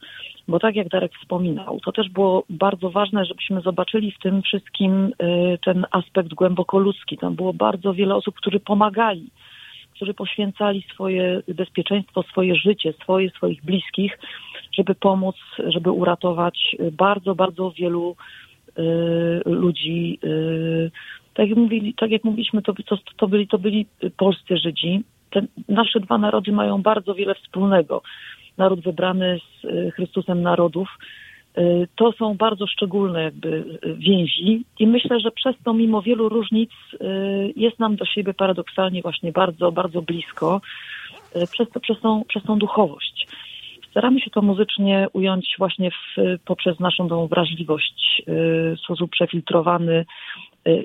Bo 0.48 0.58
tak 0.58 0.76
jak 0.76 0.88
Darek 0.88 1.12
wspominał, 1.14 1.80
to 1.80 1.92
też 1.92 2.08
było 2.08 2.44
bardzo 2.50 2.90
ważne, 2.90 3.24
żebyśmy 3.24 3.60
zobaczyli 3.60 4.12
w 4.12 4.18
tym 4.18 4.42
wszystkim 4.42 5.12
y, 5.22 5.58
ten 5.64 5.86
aspekt 5.90 6.34
głęboko 6.34 6.78
ludzki. 6.78 7.18
Tam 7.18 7.34
było 7.34 7.52
bardzo 7.52 7.94
wiele 7.94 8.14
osób, 8.14 8.34
którzy 8.34 8.60
pomagali, 8.60 9.30
którzy 9.94 10.14
poświęcali 10.14 10.84
swoje 10.94 11.42
bezpieczeństwo, 11.48 12.22
swoje 12.22 12.56
życie, 12.56 12.92
swoje, 13.02 13.30
swoich 13.30 13.64
bliskich, 13.64 14.18
żeby 14.72 14.94
pomóc, 14.94 15.36
żeby 15.66 15.90
uratować 15.90 16.76
bardzo, 16.92 17.34
bardzo 17.34 17.70
wielu 17.70 18.16
y, 18.78 18.82
ludzi. 19.46 20.18
Y, 20.24 20.90
tak 21.34 21.48
jak, 21.48 21.58
mówili, 21.58 21.94
tak 21.94 22.10
jak 22.10 22.24
mówiliśmy, 22.24 22.62
to, 22.62 22.72
to, 22.86 22.98
to, 23.16 23.28
byli, 23.28 23.48
to 23.48 23.58
byli 23.58 23.86
polscy 24.16 24.56
Żydzi. 24.56 25.02
Te 25.30 25.42
nasze 25.68 26.00
dwa 26.00 26.18
narody 26.18 26.52
mają 26.52 26.82
bardzo 26.82 27.14
wiele 27.14 27.34
wspólnego 27.34 28.02
naród 28.58 28.80
wybrany 28.80 29.38
z 29.38 29.64
y, 29.64 29.90
Chrystusem 29.90 30.42
narodów. 30.42 30.88
Y, 31.58 31.88
to 31.96 32.12
są 32.12 32.34
bardzo 32.34 32.66
szczególne 32.66 33.22
jakby 33.22 33.48
y, 33.48 33.94
więzi 33.94 34.64
i 34.78 34.86
myślę, 34.86 35.20
że 35.20 35.30
przez 35.30 35.56
to 35.64 35.72
mimo 35.74 36.02
wielu 36.02 36.28
różnic 36.28 36.70
jest 37.56 37.78
nam 37.78 37.96
do 37.96 38.04
siebie 38.04 38.34
paradoksalnie 38.34 39.02
właśnie 39.02 39.32
bardzo, 39.32 39.72
bardzo 39.72 40.02
blisko 40.02 40.60
przez, 41.52 41.70
to, 41.70 41.80
przez, 41.80 42.00
tą, 42.00 42.24
przez 42.28 42.42
tą 42.42 42.58
duchowość. 42.58 43.28
Staramy 43.90 44.20
się 44.20 44.30
to 44.30 44.42
muzycznie 44.42 45.06
ująć 45.12 45.54
właśnie 45.58 45.90
w, 45.90 46.16
poprzez 46.44 46.80
naszą 46.80 47.08
tą 47.08 47.26
wrażliwość 47.26 48.22
w 48.26 48.80
sposób 48.84 49.10
przefiltrowany 49.10 50.04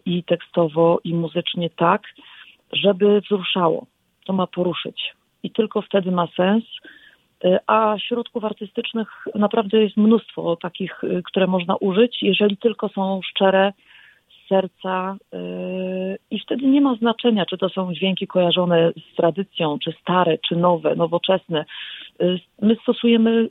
i 0.06 0.24
tekstowo, 0.24 1.00
i 1.04 1.14
muzycznie 1.14 1.70
tak, 1.70 2.02
żeby 2.74 3.22
wzruszało. 3.22 3.86
To 4.26 4.34
ma 4.34 4.48
poruszyć. 4.48 5.14
I 5.44 5.52
tylko 5.52 5.82
wtedy 5.82 6.12
ma 6.12 6.28
sens, 6.28 6.64
a 7.68 7.96
środków 8.00 8.46
artystycznych 8.46 9.08
naprawdę 9.36 9.82
jest 9.82 9.98
mnóstwo 9.98 10.56
takich, 10.56 11.04
y, 11.04 11.22
które 11.26 11.48
można 11.48 11.76
użyć, 11.76 12.24
jeżeli 12.24 12.58
tylko 12.58 12.90
są 12.90 13.20
szczere 13.30 13.74
z 14.30 14.50
serca 14.50 15.16
y, 15.34 16.18
i 16.32 16.40
wtedy 16.40 16.66
nie 16.66 16.82
ma 16.82 16.96
znaczenia, 16.96 17.46
czy 17.46 17.58
to 17.58 17.70
są 17.70 17.94
dźwięki 17.94 18.28
kojarzone 18.28 18.92
z 19.12 19.16
tradycją, 19.16 19.80
czy 19.80 19.94
stare, 20.02 20.38
czy 20.38 20.56
nowe, 20.56 20.96
nowoczesne. 20.96 21.66
My 22.62 22.76
stosujemy 22.82 23.50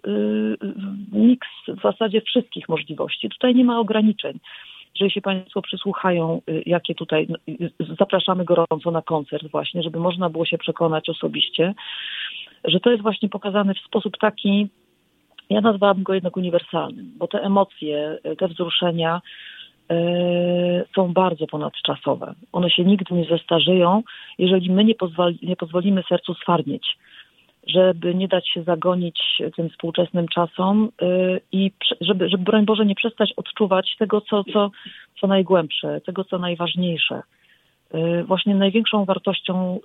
miks 1.13 1.49
w 1.69 1.83
zasadzie 1.83 2.21
wszystkich 2.21 2.69
możliwości. 2.69 3.29
Tutaj 3.29 3.55
nie 3.55 3.65
ma 3.65 3.81
ograniczeń. 3.81 4.39
Jeżeli 4.95 5.11
się 5.11 5.21
Państwo 5.21 5.63
przysłuchają, 5.63 6.43
jakie 6.67 6.95
tutaj, 6.95 7.29
zapraszamy 7.99 8.45
gorąco 8.45 8.91
na 8.91 9.03
koncert 9.03 9.51
właśnie, 9.51 9.83
żeby 9.83 9.99
można 9.99 10.31
było 10.31 10.47
się 10.47 10.59
przekonać 10.59 11.09
osobiście 11.09 11.75
że 12.65 12.81
to 12.81 12.91
jest 12.91 13.03
właśnie 13.03 13.29
pokazane 13.29 13.75
w 13.75 13.79
sposób 13.79 14.19
taki, 14.21 14.69
ja 15.51 15.61
nazwałabym 15.61 16.05
go 16.05 16.15
jednak 16.15 16.37
uniwersalnym, 16.37 17.13
bo 17.17 17.29
te 17.29 17.43
emocje, 17.43 18.19
te 18.39 18.49
wzruszenia 18.49 19.21
yy, 19.91 19.97
są 20.95 21.13
bardzo 21.13 21.47
ponadczasowe. 21.47 22.35
One 22.53 22.71
się 22.71 22.85
nigdy 22.85 23.15
nie 23.15 23.25
zestarzeją, 23.25 24.03
jeżeli 24.39 24.71
my 24.71 24.85
nie, 24.85 24.95
pozwoli, 24.95 25.39
nie 25.43 25.57
pozwolimy 25.57 26.03
sercu 26.09 26.35
sfarnieć 26.35 26.99
żeby 27.67 28.15
nie 28.15 28.29
dać 28.29 28.49
się 28.49 28.63
zagonić 28.63 29.21
tym 29.57 29.71
współczesnym 29.71 30.29
czasom 30.29 30.89
yy, 31.01 31.41
i 31.53 31.71
żeby, 32.01 32.29
żeby, 32.29 32.45
broń 32.45 32.65
Boże, 32.65 32.87
nie 32.87 32.95
przestać 32.95 33.33
odczuwać 33.37 33.97
tego, 33.99 34.21
co, 34.21 34.45
co, 34.45 34.71
co 35.21 35.27
najgłębsze, 35.27 36.01
tego, 36.01 36.25
co 36.25 36.39
najważniejsze. 36.39 37.23
Y, 37.95 38.25
właśnie 38.25 38.55
największą 38.55 39.05
wartością 39.05 39.81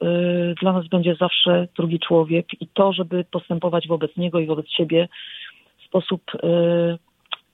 y, 0.51 0.55
dla 0.61 0.73
nas 0.73 0.87
będzie 0.87 1.15
zawsze 1.15 1.67
drugi 1.77 1.99
człowiek 1.99 2.61
i 2.61 2.67
to, 2.67 2.93
żeby 2.93 3.25
postępować 3.31 3.87
wobec 3.87 4.17
niego 4.17 4.39
i 4.39 4.45
wobec 4.45 4.65
siebie 4.69 5.07
w 5.79 5.85
sposób 5.85 6.21
y, 6.35 6.37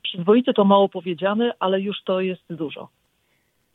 przyzwoity, 0.03 0.53
to 0.53 0.65
mało 0.65 0.89
powiedziane, 0.89 1.53
ale 1.59 1.81
już 1.81 2.03
to 2.03 2.21
jest 2.21 2.41
dużo. 2.49 2.89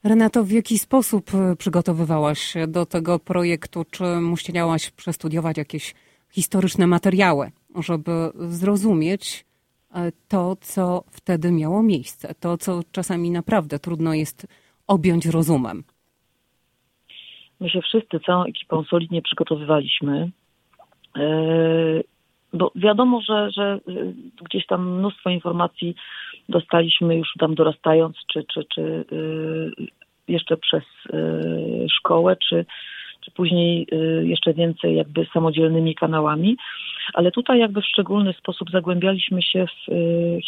Renato, 0.04 0.44
w 0.44 0.50
jaki 0.50 0.78
sposób 0.78 1.30
przygotowywałaś 1.58 2.38
się 2.38 2.66
do 2.66 2.86
tego 2.86 3.18
projektu? 3.18 3.84
Czy 3.90 4.04
musiałaś 4.04 4.90
przestudiować 4.90 5.58
jakieś 5.58 5.94
historyczne 6.30 6.86
materiały, 6.86 7.50
żeby 7.84 8.10
zrozumieć 8.34 9.44
to, 10.28 10.56
co 10.60 11.04
wtedy 11.10 11.52
miało 11.52 11.82
miejsce? 11.82 12.34
To, 12.40 12.56
co 12.56 12.80
czasami 12.92 13.30
naprawdę 13.30 13.78
trudno 13.78 14.14
jest 14.14 14.46
objąć 14.86 15.26
rozumem. 15.26 15.84
My 17.60 17.70
się 17.70 17.82
wszyscy 17.82 18.20
całą 18.20 18.44
ekipą 18.44 18.84
solidnie 18.84 19.22
przygotowywaliśmy. 19.22 20.30
E, 21.16 21.28
bo 22.52 22.72
wiadomo, 22.74 23.20
że, 23.20 23.50
że 23.50 23.62
e, 23.62 23.78
gdzieś 24.44 24.66
tam 24.66 24.98
mnóstwo 24.98 25.30
informacji 25.30 25.94
dostaliśmy 26.48 27.16
już 27.16 27.28
tam 27.38 27.54
dorastając, 27.54 28.16
czy, 28.32 28.44
czy, 28.54 28.64
czy 28.74 28.82
e, 28.82 29.86
jeszcze 30.28 30.56
przez 30.56 30.82
szkołę, 31.98 32.36
czy, 32.36 32.66
czy 33.20 33.30
później 33.30 33.86
jeszcze 34.22 34.54
więcej 34.54 34.96
jakby 34.96 35.26
samodzielnymi 35.32 35.94
kanałami. 35.94 36.56
Ale 37.14 37.30
tutaj 37.30 37.58
jakby 37.58 37.80
w 37.80 37.86
szczególny 37.86 38.32
sposób 38.32 38.70
zagłębialiśmy 38.70 39.42
się 39.42 39.66
w 39.66 39.92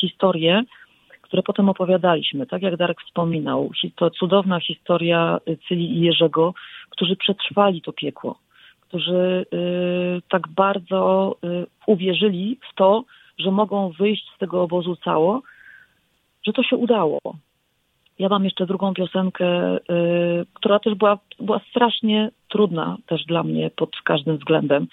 historię, 0.01 0.62
które 1.31 1.43
potem 1.43 1.69
opowiadaliśmy. 1.69 2.47
Tak 2.47 2.62
jak 2.62 2.77
Darek 2.77 3.03
wspominał, 3.03 3.71
to 3.97 4.11
cudowna 4.11 4.61
historia 4.61 5.38
Cyli 5.69 5.97
i 5.97 6.01
Jerzego, 6.01 6.55
którzy 6.90 7.16
przetrwali 7.16 7.83
to 7.83 7.93
piekło, 7.93 8.38
którzy 8.81 9.47
y, 9.55 10.23
tak 10.29 10.49
bardzo 10.49 11.37
y, 11.45 11.66
uwierzyli 11.87 12.59
w 12.71 12.75
to, 12.75 13.05
że 13.38 13.51
mogą 13.51 13.90
wyjść 13.90 14.25
z 14.37 14.38
tego 14.38 14.62
obozu 14.62 14.97
cało 14.97 15.43
że 16.47 16.53
to 16.53 16.62
się 16.62 16.77
udało. 16.77 17.19
Ja 18.19 18.29
mam 18.29 18.45
jeszcze 18.45 18.66
drugą 18.66 18.95
piosenkę, 18.95 19.77
y, 19.77 19.81
która 20.55 20.79
też 20.79 20.95
była, 20.95 21.19
była 21.40 21.61
strasznie 21.71 22.31
trudna 22.49 22.97
też 23.07 23.25
dla 23.25 23.43
mnie 23.43 23.71
pod 23.77 23.90
każdym 24.05 24.38
względem. 24.38 24.87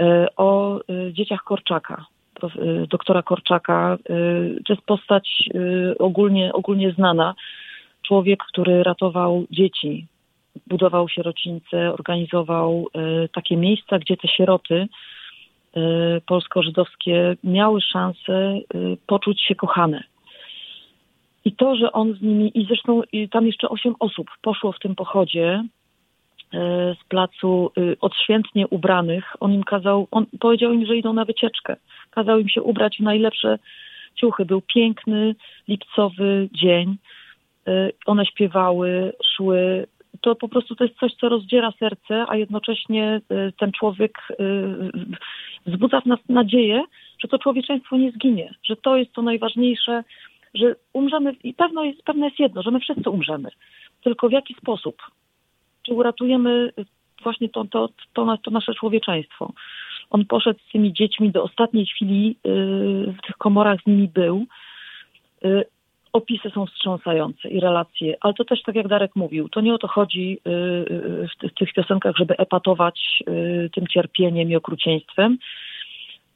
Y, 0.00 0.26
o 0.36 0.80
y, 0.80 1.12
dzieciach 1.12 1.42
Korczaka, 1.44 2.06
y, 2.10 2.15
doktora 2.88 3.22
Korczaka. 3.22 3.98
Y, 4.10 4.62
To 4.64 4.72
jest 4.72 4.86
postać 4.86 5.48
y, 5.54 5.98
ogólnie, 5.98 6.52
ogólnie 6.52 6.92
znana. 6.92 7.34
Człowiek, 8.02 8.44
który 8.48 8.82
ratował 8.82 9.46
dzieci, 9.50 10.06
budował 10.66 11.08
sierocińce, 11.08 11.92
organizował 11.92 12.86
y, 13.24 13.28
takie 13.28 13.56
miejsca, 13.56 13.98
gdzie 13.98 14.16
te 14.16 14.28
sieroty 14.28 14.74
y, 14.74 14.88
polsko-żydowskie 16.26 17.36
miały 17.44 17.80
szansę 17.80 18.54
y, 18.74 18.96
poczuć 19.06 19.42
się 19.42 19.54
kochane. 19.54 20.02
I 21.44 21.52
to, 21.52 21.76
że 21.76 21.92
on 21.92 22.14
z 22.14 22.22
nimi, 22.22 22.58
i 22.58 22.66
zresztą 22.66 23.02
tam 23.30 23.46
jeszcze 23.46 23.68
osiem 23.68 23.94
osób 23.98 24.30
poszło 24.42 24.72
w 24.72 24.78
tym 24.78 24.94
pochodzie 24.94 25.64
z 27.00 27.04
placu 27.08 27.70
y, 27.78 27.96
odświętnie 28.00 28.68
ubranych. 28.68 29.24
On 29.40 29.52
im 29.52 29.64
kazał, 29.64 30.08
on 30.10 30.26
powiedział 30.40 30.72
im, 30.72 30.86
że 30.86 30.96
idą 30.96 31.12
na 31.12 31.24
wycieczkę. 31.24 31.76
Kazał 32.16 32.38
im 32.38 32.48
się 32.48 32.62
ubrać 32.62 32.96
w 32.98 33.02
najlepsze 33.02 33.58
ciuchy. 34.14 34.44
Był 34.44 34.60
piękny, 34.60 35.34
lipcowy 35.68 36.48
dzień. 36.52 36.96
Y, 37.68 37.92
One 38.06 38.26
śpiewały, 38.26 39.12
szły. 39.36 39.86
To 40.20 40.34
po 40.34 40.48
prostu 40.48 40.74
to 40.74 40.84
jest 40.84 40.98
coś, 40.98 41.14
co 41.14 41.28
rozdziera 41.28 41.72
serce, 41.78 42.24
a 42.28 42.36
jednocześnie 42.36 43.20
y, 43.32 43.52
ten 43.58 43.72
człowiek 43.72 44.18
y, 44.30 44.36
wzbudza 45.66 46.00
w 46.00 46.06
nas 46.06 46.18
nadzieję, 46.28 46.84
że 47.18 47.28
to 47.28 47.38
człowieczeństwo 47.38 47.96
nie 47.96 48.12
zginie, 48.12 48.54
że 48.64 48.76
to 48.76 48.96
jest 48.96 49.12
to 49.12 49.22
najważniejsze, 49.22 50.04
że 50.54 50.74
umrzemy 50.92 51.32
i 51.44 51.54
pewno 51.54 51.84
jest, 51.84 52.02
pewne 52.02 52.26
jest 52.26 52.38
jedno, 52.38 52.62
że 52.62 52.70
my 52.70 52.80
wszyscy 52.80 53.10
umrzemy. 53.10 53.48
Tylko 54.02 54.28
w 54.28 54.32
jaki 54.32 54.54
sposób? 54.54 55.02
Czy 55.82 55.94
uratujemy 55.94 56.72
właśnie 57.22 57.48
to, 57.48 57.64
to, 57.64 57.88
to, 58.12 58.38
to 58.42 58.50
nasze 58.50 58.74
człowieczeństwo? 58.74 59.52
On 60.10 60.24
poszedł 60.26 60.60
z 60.68 60.72
tymi 60.72 60.92
dziećmi 60.92 61.30
do 61.30 61.42
ostatniej 61.42 61.86
chwili, 61.86 62.36
yy, 62.44 63.14
w 63.18 63.26
tych 63.26 63.36
komorach 63.36 63.82
z 63.82 63.86
nimi 63.86 64.08
był. 64.08 64.46
Yy, 65.42 65.64
Opisy 66.12 66.50
są 66.50 66.66
wstrząsające 66.66 67.48
i 67.48 67.60
relacje, 67.60 68.16
ale 68.20 68.34
to 68.34 68.44
też 68.44 68.62
tak 68.62 68.74
jak 68.74 68.88
Darek 68.88 69.16
mówił, 69.16 69.48
to 69.48 69.60
nie 69.60 69.74
o 69.74 69.78
to 69.78 69.88
chodzi 69.88 70.30
yy, 70.30 71.28
w, 71.28 71.36
ty- 71.40 71.48
w 71.48 71.54
tych 71.54 71.72
piosenkach, 71.72 72.16
żeby 72.16 72.36
epatować 72.36 73.22
tym 73.74 73.86
cierpieniem 73.86 74.50
i 74.50 74.56
okrucieństwem, 74.56 75.38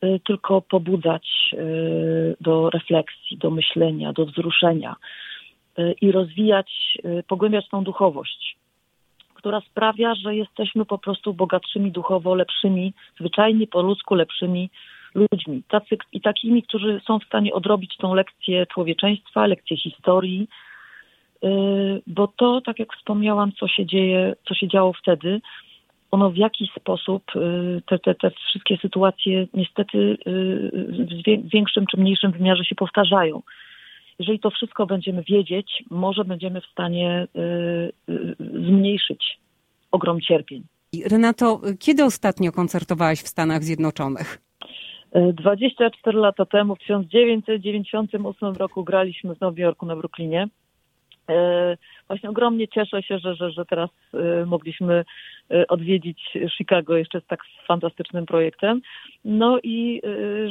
y, 0.05 0.21
tylko 0.25 0.61
pobudzać 0.61 1.55
y, 1.55 2.37
do 2.41 2.71
refleksji, 2.71 3.37
do 3.39 3.51
myślenia, 3.51 4.13
do 4.13 4.27
wzruszenia 4.27 4.97
y, 5.79 5.95
i 6.01 6.13
rozwijać, 6.13 6.99
y, 7.05 7.23
pogłębiać 7.29 7.69
tą 7.69 7.85
duchowość, 7.85 8.57
która 9.41 9.61
sprawia, 9.61 10.15
że 10.15 10.37
jesteśmy 10.37 10.85
po 10.85 10.99
prostu 10.99 11.35
bogatszymi 11.35 11.91
duchowo, 11.93 12.35
lepszymi, 12.35 12.93
zwyczajnie 13.21 13.67
po 13.67 13.83
ludzku 13.83 14.15
lepszymi 14.15 14.71
ludźmi. 15.15 15.63
Tacy, 15.69 15.97
I 16.13 16.21
takimi, 16.21 16.63
którzy 16.63 17.01
są 17.07 17.19
w 17.19 17.25
stanie 17.25 17.53
odrobić 17.53 17.97
tą 17.97 18.15
lekcję 18.15 18.67
człowieczeństwa, 18.67 19.47
lekcję 19.47 19.77
historii, 19.77 20.49
y, 21.45 21.49
bo 22.07 22.27
to, 22.37 22.61
tak 22.61 22.79
jak 22.79 22.97
wspomniałam, 22.97 23.53
co 23.53 23.69
się 23.69 23.87
dzieje, 23.87 24.35
co 24.49 24.55
się 24.55 24.69
działo 24.69 24.93
wtedy, 24.93 25.41
ono 26.11 26.31
w 26.31 26.37
jakiś 26.37 26.71
sposób 26.71 27.23
y, 27.37 27.83
te, 27.87 27.99
te, 27.99 28.15
te 28.15 28.31
wszystkie 28.31 28.77
sytuacje 28.77 29.47
niestety 29.55 29.99
y, 29.99 30.71
w 31.45 31.51
większym 31.53 31.87
czy 31.87 31.97
mniejszym 31.97 32.33
wymiarze 32.33 32.65
się 32.65 32.75
powtarzają. 32.75 33.43
Jeżeli 34.21 34.41
to 34.41 34.51
wszystko 34.51 34.87
będziemy 34.87 35.23
wiedzieć, 35.23 35.85
może 35.91 36.25
będziemy 36.25 36.61
w 36.61 36.67
stanie 36.67 37.27
y, 37.37 38.13
y, 38.13 38.37
zmniejszyć 38.39 39.39
ogrom 39.91 40.21
cierpień. 40.21 40.63
Renato, 41.11 41.61
kiedy 41.79 42.05
ostatnio 42.05 42.53
koncertowałaś 42.53 43.19
w 43.19 43.29
Stanach 43.29 43.65
Zjednoczonych? 43.65 44.39
Y, 45.17 45.33
24 45.33 46.19
lata 46.19 46.47
temu, 46.47 46.77
w 46.77 46.79
1998 46.79 48.55
roku 48.55 48.85
graliśmy 48.85 49.35
w 49.35 49.41
Nowym 49.41 49.59
Jorku 49.59 49.87
na 49.87 49.97
Brooklynie. 49.97 50.49
Y, 51.31 51.77
Właśnie 52.11 52.31
ogromnie 52.31 52.69
cieszę 52.69 53.03
się, 53.03 53.19
że, 53.19 53.35
że, 53.35 53.51
że 53.51 53.65
teraz 53.65 53.91
y, 54.43 54.47
mogliśmy 54.47 55.05
y, 55.53 55.67
odwiedzić 55.67 56.39
Chicago 56.59 56.97
jeszcze 56.97 57.21
z 57.21 57.27
tak 57.27 57.41
fantastycznym 57.67 58.27
projektem. 58.27 58.81
No 59.25 59.59
i 59.63 60.03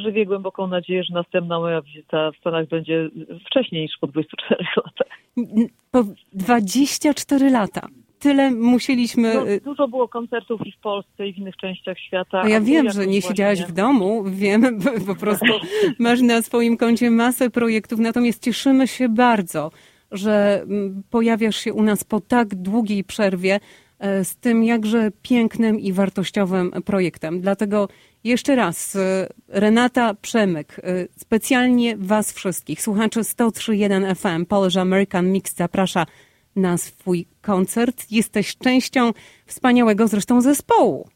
żywię 0.04 0.26
głęboką 0.26 0.68
nadzieję, 0.68 1.04
że 1.04 1.13
następna 1.13 1.60
moja 1.60 1.82
wizyta 1.82 2.32
w 2.32 2.38
Stanach 2.38 2.68
będzie 2.68 3.10
wcześniej 3.46 3.82
niż 3.82 3.98
po 4.02 4.08
24 4.08 4.65
latach. 4.76 5.18
Po 5.92 6.04
24 6.34 7.50
lata. 7.50 7.88
Tyle 8.20 8.52
musieliśmy. 8.52 9.34
No, 9.34 9.50
y, 9.50 9.62
dużo 9.62 9.88
było 9.88 10.08
koncertów 10.08 10.68
i 10.68 10.72
w 10.72 10.78
Polsce, 10.78 11.28
i 11.28 11.34
w 11.34 11.38
innych 11.38 11.56
częściach 11.56 12.00
świata. 12.00 12.50
Ja 12.50 12.58
a 12.58 12.60
tu 12.60 12.65
wiem, 12.65 12.89
że 12.89 13.08
nie 13.08 13.22
siedziałaś 13.22 13.62
w 13.62 13.72
domu, 13.72 14.24
wiem, 14.28 14.80
po 15.08 15.15
prostu 15.15 15.54
masz 16.00 16.22
na 16.22 16.42
swoim 16.42 16.78
koncie 16.78 17.12
masę 17.12 17.50
projektów, 17.50 18.00
natomiast 18.00 18.44
cieszymy 18.44 18.88
się 18.88 19.10
bardzo, 19.10 19.72
że 20.12 20.62
mm, 20.62 21.04
pojawiasz 21.10 21.56
się 21.56 21.74
u 21.74 21.84
nas 21.84 22.04
po 22.04 22.19
tak 22.19 22.56
długiej 22.56 23.04
przerwie 23.04 23.60
e, 24.00 24.26
z 24.26 24.36
tym 24.36 24.63
jakże 24.63 25.12
pięknym 25.22 25.80
i 25.80 25.93
wartościowym 25.93 26.72
projektem. 26.86 27.41
Dlatego 27.41 27.89
jeszcze 28.24 28.56
raz, 28.56 28.95
e, 28.95 29.28
Renata 29.48 30.13
Przemyk, 30.13 30.80
e, 30.80 31.08
specjalnie 31.17 31.98
Was 31.98 32.32
wszystkich, 32.32 32.82
słuchaczy 32.82 33.19
103.1 33.19 34.15
FM, 34.15 34.45
Polish 34.45 34.78
American 34.78 35.32
Mix 35.32 35.56
zaprasza 35.56 36.06
na 36.56 36.78
swój 36.78 37.28
koncert. 37.41 38.12
Jesteś 38.12 38.58
częścią 38.58 39.12
wspaniałego 39.45 40.08
zresztą 40.08 40.41
zespołu 40.41 41.10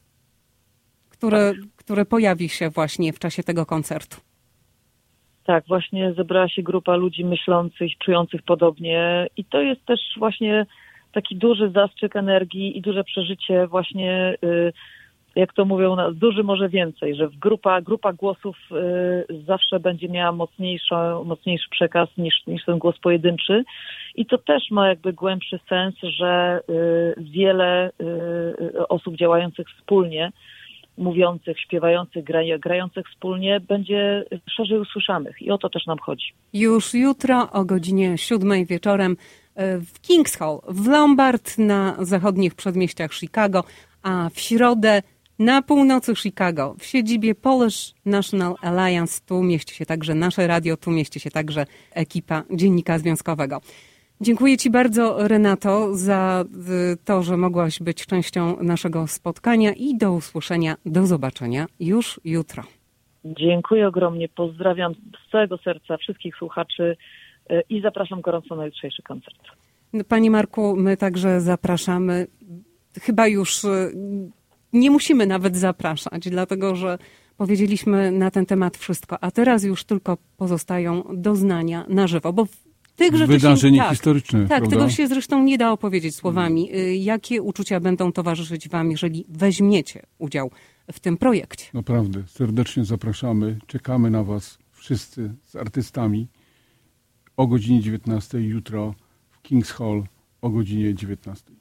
które, 1.23 1.53
które 1.75 2.05
pojawi 2.05 2.49
się 2.49 2.69
właśnie 2.69 3.13
w 3.13 3.19
czasie 3.19 3.43
tego 3.43 3.65
koncertu. 3.65 4.17
Tak, 5.45 5.63
właśnie 5.67 6.13
zebrała 6.13 6.49
się 6.49 6.63
grupa 6.63 6.95
ludzi 6.95 7.25
myślących, 7.25 7.97
czujących 7.97 8.41
podobnie 8.41 9.27
i 9.37 9.45
to 9.45 9.61
jest 9.61 9.85
też 9.85 9.99
właśnie 10.17 10.65
taki 11.11 11.35
duży 11.35 11.69
zastrzyk 11.69 12.15
energii 12.15 12.77
i 12.77 12.81
duże 12.81 13.03
przeżycie 13.03 13.67
właśnie, 13.67 14.35
y, 14.43 14.73
jak 15.35 15.53
to 15.53 15.65
mówią, 15.65 15.97
duży 16.13 16.43
może 16.43 16.69
więcej, 16.69 17.15
że 17.15 17.29
grupa, 17.41 17.81
grupa 17.81 18.13
głosów 18.13 18.57
y, 18.71 19.43
zawsze 19.45 19.79
będzie 19.79 20.09
miała 20.09 20.31
mocniejszy, 20.31 20.95
mocniejszy 21.25 21.69
przekaz 21.69 22.09
niż, 22.17 22.35
niż 22.47 22.65
ten 22.65 22.77
głos 22.77 22.99
pojedynczy 22.99 23.63
i 24.15 24.25
to 24.25 24.37
też 24.37 24.71
ma 24.71 24.87
jakby 24.87 25.13
głębszy 25.13 25.59
sens, 25.69 25.95
że 26.01 26.59
y, 26.69 27.13
wiele 27.17 27.91
osób 28.89 29.15
działających 29.15 29.67
wspólnie 29.69 30.31
mówiących, 30.97 31.59
śpiewających, 31.59 32.23
gra- 32.23 32.59
grających 32.59 33.09
wspólnie 33.09 33.59
będzie 33.59 34.25
szerzej 34.49 34.79
usłyszanych. 34.79 35.41
I 35.41 35.51
o 35.51 35.57
to 35.57 35.69
też 35.69 35.85
nam 35.85 35.97
chodzi. 35.99 36.25
Już 36.53 36.93
jutro 36.93 37.51
o 37.51 37.65
godzinie 37.65 38.17
siódmej 38.17 38.65
wieczorem 38.65 39.17
e, 39.55 39.77
w 39.79 40.01
Kings 40.01 40.35
Hall 40.35 40.59
w 40.67 40.87
Lombard 40.87 41.57
na 41.57 41.95
zachodnich 41.99 42.55
przedmieściach 42.55 43.13
Chicago, 43.13 43.63
a 44.03 44.29
w 44.33 44.39
środę 44.39 45.01
na 45.39 45.61
północy 45.61 46.15
Chicago 46.15 46.75
w 46.79 46.85
siedzibie 46.85 47.35
Polish 47.35 47.93
National 48.05 48.55
Alliance. 48.61 49.21
Tu 49.25 49.43
mieści 49.43 49.75
się 49.75 49.85
także 49.85 50.15
nasze 50.15 50.47
radio, 50.47 50.77
tu 50.77 50.91
mieści 50.91 51.19
się 51.19 51.31
także 51.31 51.65
ekipa 51.91 52.43
Dziennika 52.51 52.99
Związkowego. 52.99 53.61
Dziękuję 54.23 54.57
Ci 54.57 54.69
bardzo, 54.69 55.27
Renato, 55.27 55.95
za 55.95 56.45
y, 56.93 56.97
to, 57.05 57.23
że 57.23 57.37
mogłaś 57.37 57.79
być 57.79 58.05
częścią 58.05 58.63
naszego 58.63 59.07
spotkania 59.07 59.73
i 59.73 59.97
do 59.97 60.13
usłyszenia, 60.13 60.75
do 60.85 61.05
zobaczenia 61.05 61.65
już 61.79 62.21
jutro. 62.25 62.63
Dziękuję 63.25 63.87
ogromnie, 63.87 64.29
pozdrawiam 64.29 64.93
z 64.93 65.31
całego 65.31 65.57
serca 65.57 65.97
wszystkich 65.97 66.35
słuchaczy 66.35 66.97
e, 67.49 67.61
i 67.69 67.81
zapraszam 67.81 68.21
gorąco 68.21 68.55
na 68.55 68.65
jutrzejszy 68.65 69.01
koncert. 69.01 69.39
Panie 70.07 70.31
Marku, 70.31 70.75
my 70.75 70.97
także 70.97 71.41
zapraszamy. 71.41 72.27
Chyba 73.01 73.27
już 73.27 73.63
y, 73.63 73.91
nie 74.73 74.91
musimy 74.91 75.27
nawet 75.27 75.57
zapraszać, 75.57 76.29
dlatego 76.29 76.75
że 76.75 76.97
powiedzieliśmy 77.37 78.11
na 78.11 78.31
ten 78.31 78.45
temat 78.45 78.77
wszystko, 78.77 79.23
a 79.23 79.31
teraz 79.31 79.63
już 79.63 79.83
tylko 79.83 80.17
pozostają 80.37 81.03
doznania 81.13 81.85
na 81.89 82.07
żywo, 82.07 82.33
bo 82.33 82.45
tych 82.95 83.15
rzeczy 83.15 83.27
Wydarzenie 83.31 83.77
się, 83.77 83.83
tak, 83.83 83.91
historyczne, 83.91 84.39
Tak, 84.39 84.47
prawda? 84.47 84.69
tego 84.69 84.89
się 84.89 85.07
zresztą 85.07 85.43
nie 85.43 85.57
da 85.57 85.71
opowiedzieć 85.71 86.15
słowami. 86.15 86.75
Y, 86.75 86.95
Jakie 86.95 87.41
uczucia 87.41 87.79
będą 87.79 88.11
towarzyszyć 88.11 88.69
Wam, 88.69 88.91
jeżeli 88.91 89.25
weźmiecie 89.29 90.01
udział 90.17 90.51
w 90.91 90.99
tym 90.99 91.17
projekcie? 91.17 91.65
Naprawdę, 91.73 92.23
serdecznie 92.27 92.85
zapraszamy. 92.85 93.59
Czekamy 93.67 94.09
na 94.09 94.23
Was 94.23 94.57
wszyscy 94.71 95.33
z 95.45 95.55
artystami 95.55 96.27
o 97.37 97.47
godzinie 97.47 97.81
19 97.81 98.37
jutro 98.39 98.93
w 99.29 99.41
Kings 99.41 99.71
Hall 99.71 100.03
o 100.41 100.49
godzinie 100.49 100.95
19. 100.95 101.51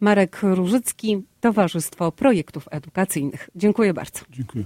Marek 0.00 0.38
Różycki, 0.42 1.22
Towarzystwo 1.40 2.12
Projektów 2.12 2.68
Edukacyjnych. 2.70 3.50
Dziękuję 3.56 3.94
bardzo. 3.94 4.20
Dziękuję. 4.30 4.64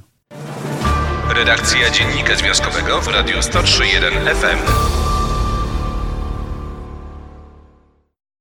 Redakcja 1.34 1.90
Dziennika 1.90 2.36
Związkowego 2.36 3.00
w 3.00 3.08
Radiu 3.08 3.36
103.1 3.36 4.34
FM. 4.34 5.15